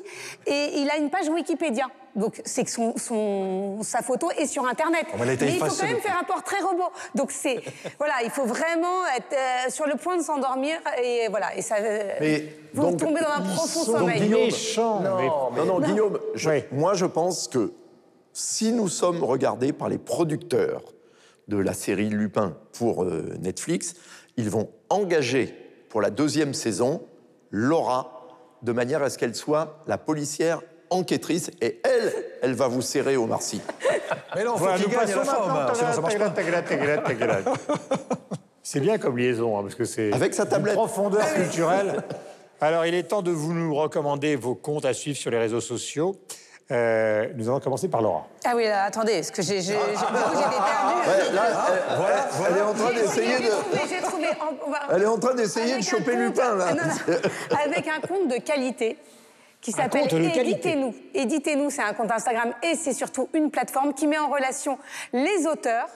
[0.46, 1.88] et il a une page Wikipédia.
[2.16, 5.06] Donc c'est que son, son- sa photo est sur Internet.
[5.14, 6.90] Oh, mais il faut quand même faire un portrait robot.
[7.16, 7.62] Donc c'est
[8.00, 11.56] voilà, il faut vraiment être euh, sur le point de s'endormir et voilà.
[11.56, 14.20] Et ça, euh, Mais vous donc, tombez dans un profond sont sommeil.
[14.22, 14.42] Guillaume.
[14.42, 15.00] méchant.
[15.02, 16.64] mais- Non, non, Guillaume, je- Oui.
[16.72, 17.72] moi je pense que
[18.34, 20.82] si nous sommes regardés par les producteurs
[21.48, 23.96] de la série Lupin pour euh, Netflix,
[24.38, 25.56] ils vont engager
[25.90, 27.02] pour la deuxième saison
[27.52, 28.28] Laura
[28.62, 33.16] de manière à ce qu'elle soit la policière enquêtrice et elle, elle va vous serrer
[33.18, 33.62] au Marcy.
[34.36, 37.54] Mais non, faut Voilà, qu'il gagne à la fin, sinon ça marche pas.
[38.64, 40.76] C'est bien comme liaison, hein, parce que c'est Avec sa tablette.
[40.76, 42.04] profondeur culturelle.
[42.62, 45.62] Alors, il est temps de vous nous recommander vos comptes à suivre sur les réseaux
[45.62, 46.16] sociaux.
[46.72, 48.28] Euh, nous allons commencer par Laura.
[48.46, 51.10] Ah oui, là, attendez, parce que j'ai j'ai- j'ai- j'avoue, j'étais perdue.
[51.10, 53.50] Ouais, là, elle, elle est en train J'ai- d'essayer j'ai de...
[53.50, 54.28] trouvé, j'ai trouvé.
[54.68, 56.74] on va- Elle est en train d'essayer de Avec un choper compte- Lupin, là.
[56.76, 57.58] Non, non.
[57.66, 58.98] Avec un compte de qualité
[59.62, 60.14] qui s'appelle.
[60.14, 60.94] Éditez-nous.
[61.14, 64.78] Éditez-nous, c'est un compte Instagram et c'est surtout une plateforme qui met en relation
[65.14, 65.90] les auteurs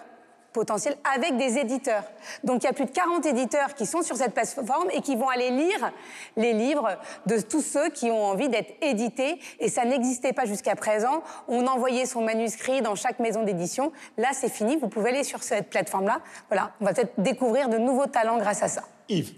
[0.54, 2.04] potentiels avec des éditeurs.
[2.44, 5.16] Donc il y a plus de 40 éditeurs qui sont sur cette plateforme et qui
[5.16, 5.92] vont aller lire
[6.38, 6.88] les livres
[7.26, 9.40] de tous ceux qui ont envie d'être édités.
[9.60, 11.24] Et ça n'existait pas jusqu'à présent.
[11.48, 13.92] On envoyait son manuscrit dans chaque maison d'édition.
[14.18, 14.78] Là, c'est fini.
[14.78, 16.22] Vous pouvez aller sur cette plateforme-là.
[16.50, 18.84] Voilà, on va peut-être découvrir de nouveaux talents grâce à ça.
[19.10, 19.34] Yves.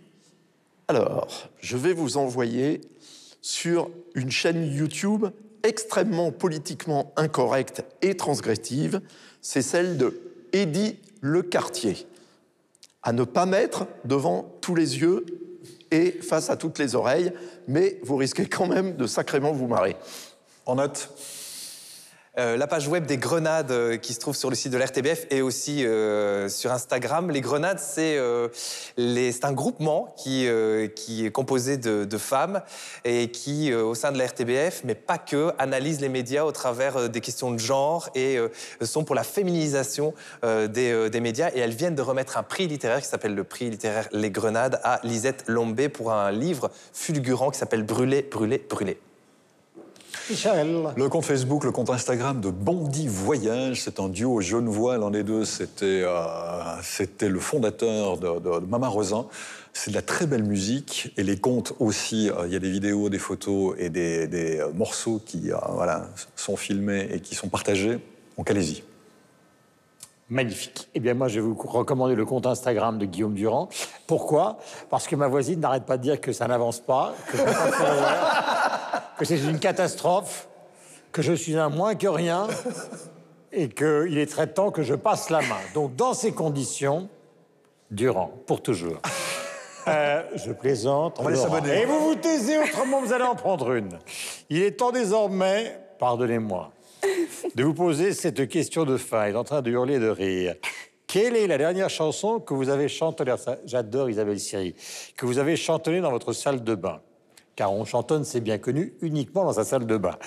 [0.88, 2.82] Alors, je vais vous envoyer
[3.46, 5.28] sur une chaîne YouTube
[5.62, 9.02] extrêmement politiquement incorrecte et transgressive.
[9.40, 10.20] C'est celle de
[10.52, 12.08] Eddie Le Cartier.
[13.04, 15.28] À ne pas mettre devant tous les yeux
[15.92, 17.32] et face à toutes les oreilles,
[17.68, 19.96] mais vous risquez quand même de sacrément vous marrer.
[20.66, 21.12] En note
[22.38, 25.26] Euh, la page web des Grenades euh, qui se trouve sur le site de l'RTBF
[25.30, 27.32] et aussi euh, sur Instagram.
[27.32, 28.20] Les Grenades, c'est
[29.44, 32.62] un groupement qui, est composé de, femmes
[33.04, 37.10] et qui, au sein de la RTBF, mais pas que, analyse les médias au travers
[37.10, 38.38] des questions de genre et
[38.82, 40.14] sont pour la féminisation
[40.44, 41.52] des, des médias.
[41.54, 44.80] Et elles viennent de remettre un prix littéraire qui s'appelle le prix littéraire Les Grenades
[44.84, 48.98] à Lisette Lombé pour un livre fulgurant qui s'appelle Brûler, brûler, brûler.
[50.30, 50.94] Michel.
[50.96, 54.98] Le compte Facebook, le compte Instagram de Bondy Voyage, c'est un duo genevois.
[54.98, 56.24] L'un des deux, c'était euh,
[56.82, 59.28] c'était le fondateur de, de, de Mama Rosin.
[59.74, 62.30] C'est de la très belle musique et les comptes aussi.
[62.30, 65.58] euh, Il y a des vidéos, des photos et des, des, euh, morceaux qui euh,
[65.70, 68.00] voilà, sont filmés et qui sont partagés.
[68.38, 68.84] Donc allez-y.
[70.28, 70.90] Magnifique.
[70.96, 73.70] Eh bien, moi, je vais vous recommander le compte Instagram de Guillaume Durand.
[74.08, 74.58] Pourquoi?
[74.90, 77.52] Parce que ma voisine n'arrête pas de dire que ça n'avance pas, que, je pas
[79.18, 80.48] que c'est une catastrophe,
[81.12, 82.48] que je suis un moins que rien
[83.52, 85.60] et qu'il est très temps que je passe la main.
[85.74, 87.10] Donc, dans ces conditions,
[87.92, 88.98] Durand, pour toujours.
[89.88, 91.18] Euh, je plaisante.
[91.20, 91.76] On va.
[91.76, 94.00] Et vous vous taisez, autrement vous allez en prendre une.
[94.50, 96.72] Il est temps désormais, pardonnez-moi,
[97.54, 99.28] de vous poser cette question de fin.
[99.28, 100.56] Il est en train de hurler de rire.
[101.06, 103.36] Quelle est la dernière chanson que vous avez chantonnée?
[103.66, 104.76] J'adore Isabelle Siri.
[105.16, 107.00] Que vous avez chantonnée dans votre salle de bain.
[107.56, 110.18] Car on chantonne, c'est bien connu, uniquement dans sa salle de bain.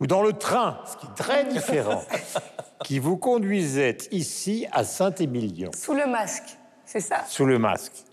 [0.00, 2.02] Ou dans le train, ce qui est très différent,
[2.84, 7.24] qui vous conduisait ici à Saint-Émilion, Sous le masque, c'est ça?
[7.28, 8.04] sous le masque.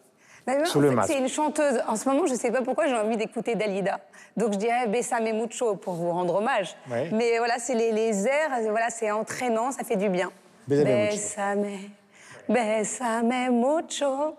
[0.65, 1.11] Sous le fait, masque.
[1.13, 1.81] c'est une chanteuse.
[1.87, 3.99] En ce moment, je ne sais pas pourquoi j'ai envie d'écouter Dalida.
[4.35, 6.75] Donc je dirais Bessame Mucho pour vous rendre hommage.
[6.89, 10.31] Mais voilà, c'est les, les airs, voilà, c'est entraînant, ça fait du bien.
[10.67, 11.65] Bessame,
[12.49, 14.35] Bessame Mucho.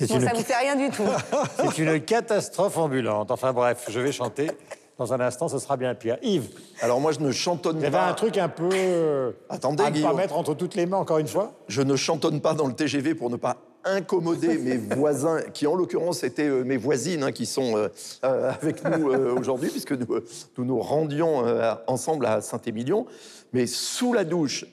[0.00, 1.02] Bon, une- ça vous fait rien du tout.
[1.74, 3.30] C'est une catastrophe ambulante.
[3.30, 4.50] Enfin bref, je vais chanter.
[4.98, 6.16] Dans un instant, ce sera bien pire.
[6.22, 6.48] Yves,
[6.80, 8.06] Alors moi, je ne chantonne il y avait pas.
[8.06, 8.70] un truc un peu...
[8.72, 11.96] euh, Attendez, à ne pas mettre entre toutes les mains, encore une fois Je ne
[11.96, 16.48] chantonne pas dans le TGV pour ne pas incommoder mes voisins, qui en l'occurrence étaient
[16.48, 17.88] euh, mes voisines, hein, qui sont euh,
[18.24, 20.24] euh, avec nous euh, aujourd'hui, puisque nous, euh,
[20.56, 23.04] nous nous rendions euh, ensemble à Saint-Émilion.
[23.52, 24.64] Mais sous la douche,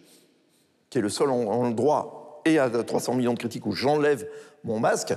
[0.89, 4.25] qui est le seul en- endroit, et à 300 millions de critiques, où j'enlève
[4.63, 5.13] mon masque,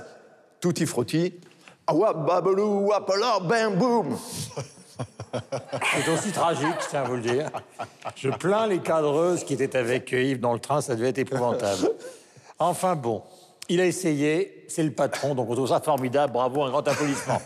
[0.59, 1.39] tutti frutti,
[1.87, 4.17] awa babalou, wapala, bam boum.
[5.93, 7.51] C'est aussi tragique, je tiens à vous le dire.
[8.15, 11.91] Je plains les cadreuses qui étaient avec Yves dans le train, ça devait être épouvantable.
[12.59, 13.21] Enfin bon,
[13.69, 17.41] il a essayé, c'est le patron, donc on trouve ça formidable, bravo, un grand applaudissement.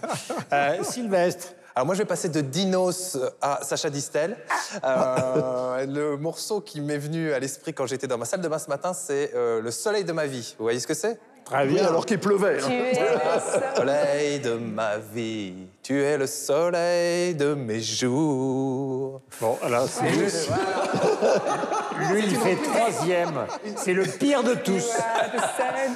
[0.53, 4.35] Euh, Sylvestre, Alors moi, je vais passer de Dinos à Sacha Distel.
[4.83, 8.59] Euh, le morceau qui m'est venu à l'esprit quand j'étais dans ma salle de bain
[8.59, 10.55] ce matin, c'est euh, Le soleil de ma vie.
[10.57, 11.17] Vous voyez ce que c'est?
[11.45, 11.87] Très Oui, bien.
[11.87, 12.57] alors qu'il pleuvait.
[12.61, 12.67] hein.
[12.67, 13.71] Tu es le.
[13.75, 19.21] Soleil de ma vie, tu es le soleil de mes jours.
[19.39, 20.09] Bon, alors c'est
[22.11, 23.45] Lui, il fait troisième.
[23.75, 24.85] C'est le pire de tous.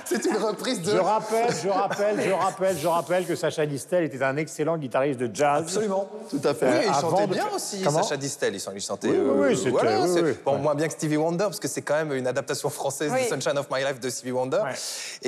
[0.06, 0.92] C'est une reprise de...
[0.92, 5.20] Je rappelle, je rappelle, je rappelle, je rappelle que Sacha Distel était un excellent guitariste
[5.20, 5.64] de jazz.
[5.64, 6.08] Absolument.
[6.30, 6.68] Tout à fait.
[6.68, 8.54] Oui, il avant chantait de- bien aussi, Comment Sacha Distel.
[8.56, 9.08] Il chantait.
[9.10, 10.34] Oui, oui, oui, c'était- voilà, oui, c'est- oui.
[10.46, 10.58] bon, Ouais.
[10.60, 13.24] moins bien que Stevie Wonder, parce que c'est quand même une adaptation française Oui.
[13.24, 14.58] de Sunshine of My Life de Stevie Wonder.
[14.58, 14.74] Ouais.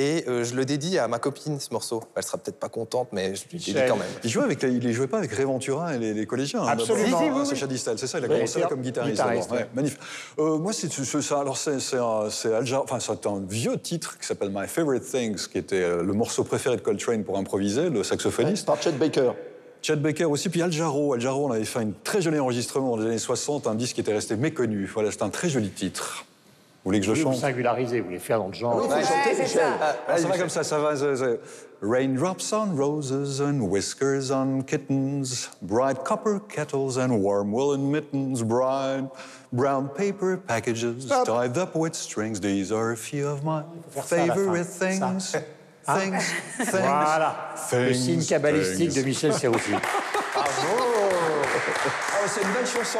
[0.07, 2.01] Et euh, je le dédie à ma copine, ce morceau.
[2.15, 3.89] Elle sera peut-être pas contente, mais je lui dédie Michel.
[3.89, 4.07] quand même.
[4.23, 6.61] Il jouait avec, les- il jouait pas avec Ray Ventura et les, les collégiens.
[6.61, 7.19] hein, Absolument.
[7.19, 7.19] d'abord.
[7.19, 7.71] Si, si, oui, Sacha oui.
[7.73, 8.19] Distel, c'est ça.
[8.19, 9.15] Il a Oui, commencé c'est- comme guitariste.
[9.17, 9.63] guitariste, d'abord.
[9.65, 9.69] ouais.
[9.75, 9.99] magnifique.
[10.39, 11.39] Euh, moi, c'est c'est ça.
[11.41, 14.67] Alors, c'est c'est un, c'est Al Jar- enfin, c'est un vieux titre qui s'appelle My
[14.67, 18.65] Favorite Things, qui était euh, le morceau préféré de Coltrane pour improviser, le saxophoniste.
[18.65, 19.31] Par Chet Baker.
[19.81, 21.13] Chet Baker aussi, puis Al Jarreau.
[21.13, 23.95] Al Jarreau, on avait fait un très joli enregistrement dans les années 60, un disque
[23.95, 24.89] qui était resté méconnu.
[24.93, 26.25] Voilà, c'est un très joli titre.
[26.87, 28.81] Vous voulez que je le Vous chante singularisez, vous voulez faire dans le genre.
[28.81, 29.59] Faut chanter, c'est Michel.
[29.59, 29.97] ça.
[30.07, 30.93] Ah, ça va comme ça, ça va.
[31.81, 39.03] Raindrops on roses and whiskers on kittens, bright copper kettles and warm woolen mittens, bright
[39.51, 42.39] brown paper packages tied up with strings.
[42.39, 45.35] These are a few of my favorite things.
[45.89, 46.21] Hein
[46.71, 47.53] Voilà.
[47.73, 49.71] Le signe cabalistique de Michel Serrouti.
[49.71, 49.81] Bravo
[50.37, 52.99] Ah, C'est une belle chanson.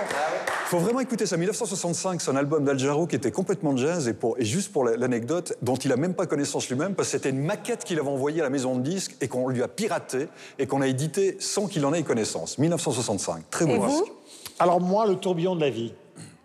[0.68, 1.38] Il faut vraiment écouter ça.
[1.38, 4.09] 1965, c'est un album d'Al Jarreau qui était complètement jazz.
[4.09, 7.07] Et, pour, et juste pour la- l'anecdote, dont il n'a même pas connaissance lui-même, parce
[7.07, 9.63] que c'était une maquette qu'il avait envoyée à la maison de disques et qu'on lui
[9.63, 10.28] a piraté
[10.59, 12.57] et qu'on a édité sans qu'il en ait connaissance.
[12.57, 13.49] 1965.
[13.49, 14.11] Très beau disque.
[14.59, 15.93] Alors moi, le tourbillon de la vie.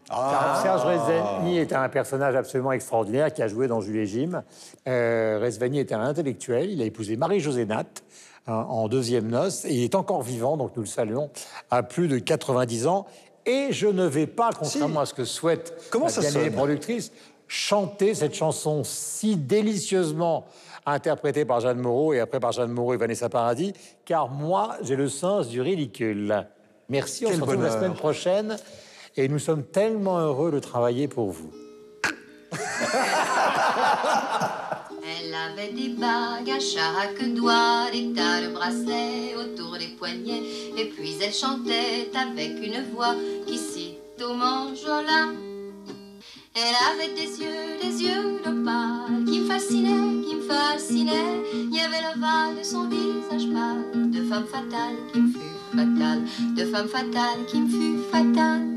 [0.09, 4.43] Car Serge Rezvani est un personnage absolument extraordinaire qui a joué dans Jules et Jim.
[4.87, 6.71] Euh, Rezvani était un intellectuel.
[6.71, 8.05] Il a épousé Marie-Josée Natte
[8.47, 9.65] hein, en deuxième noce.
[9.65, 11.31] Et il est encore vivant, donc nous le saluons,
[11.73, 13.07] à plus de 90 ans.
[13.45, 16.55] Et je ne vais pas, contrairement à ce que souhaite Comment la ça bien-aimée sonne
[16.55, 17.13] productrice,
[17.49, 20.47] chanter cette chanson si délicieusement
[20.87, 23.73] interprétée par Jeanne Moreau et après par Jeanne Moreau et Vanessa Paradis,
[24.05, 26.47] car moi, j'ai le sens du ridicule.
[26.89, 27.83] Merci, on Quel se retrouve la bonheur.
[27.83, 28.57] semaine prochaine
[29.17, 31.53] et nous sommes tellement heureux de travailler pour vous.
[35.43, 40.43] Avait des bagues à chaque doigt, des tas de bracelets autour des poignets,
[40.77, 43.17] et puis elle chantait avec une voix
[43.47, 44.35] qui cite au.
[46.55, 51.43] Elle avait des yeux, des yeux d'opale qui me fascinaient, qui me fascinaient.
[51.55, 56.23] Il y avait l'ovale de son visage pâle, de femme fatale qui me fut fatale,
[56.57, 58.69] de femme fatale qui me fut fatale.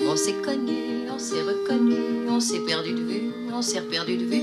[0.00, 4.24] On s'est connus, on s'est reconnus, on s'est perdu de vue, on s'est perdu de
[4.24, 4.42] vue.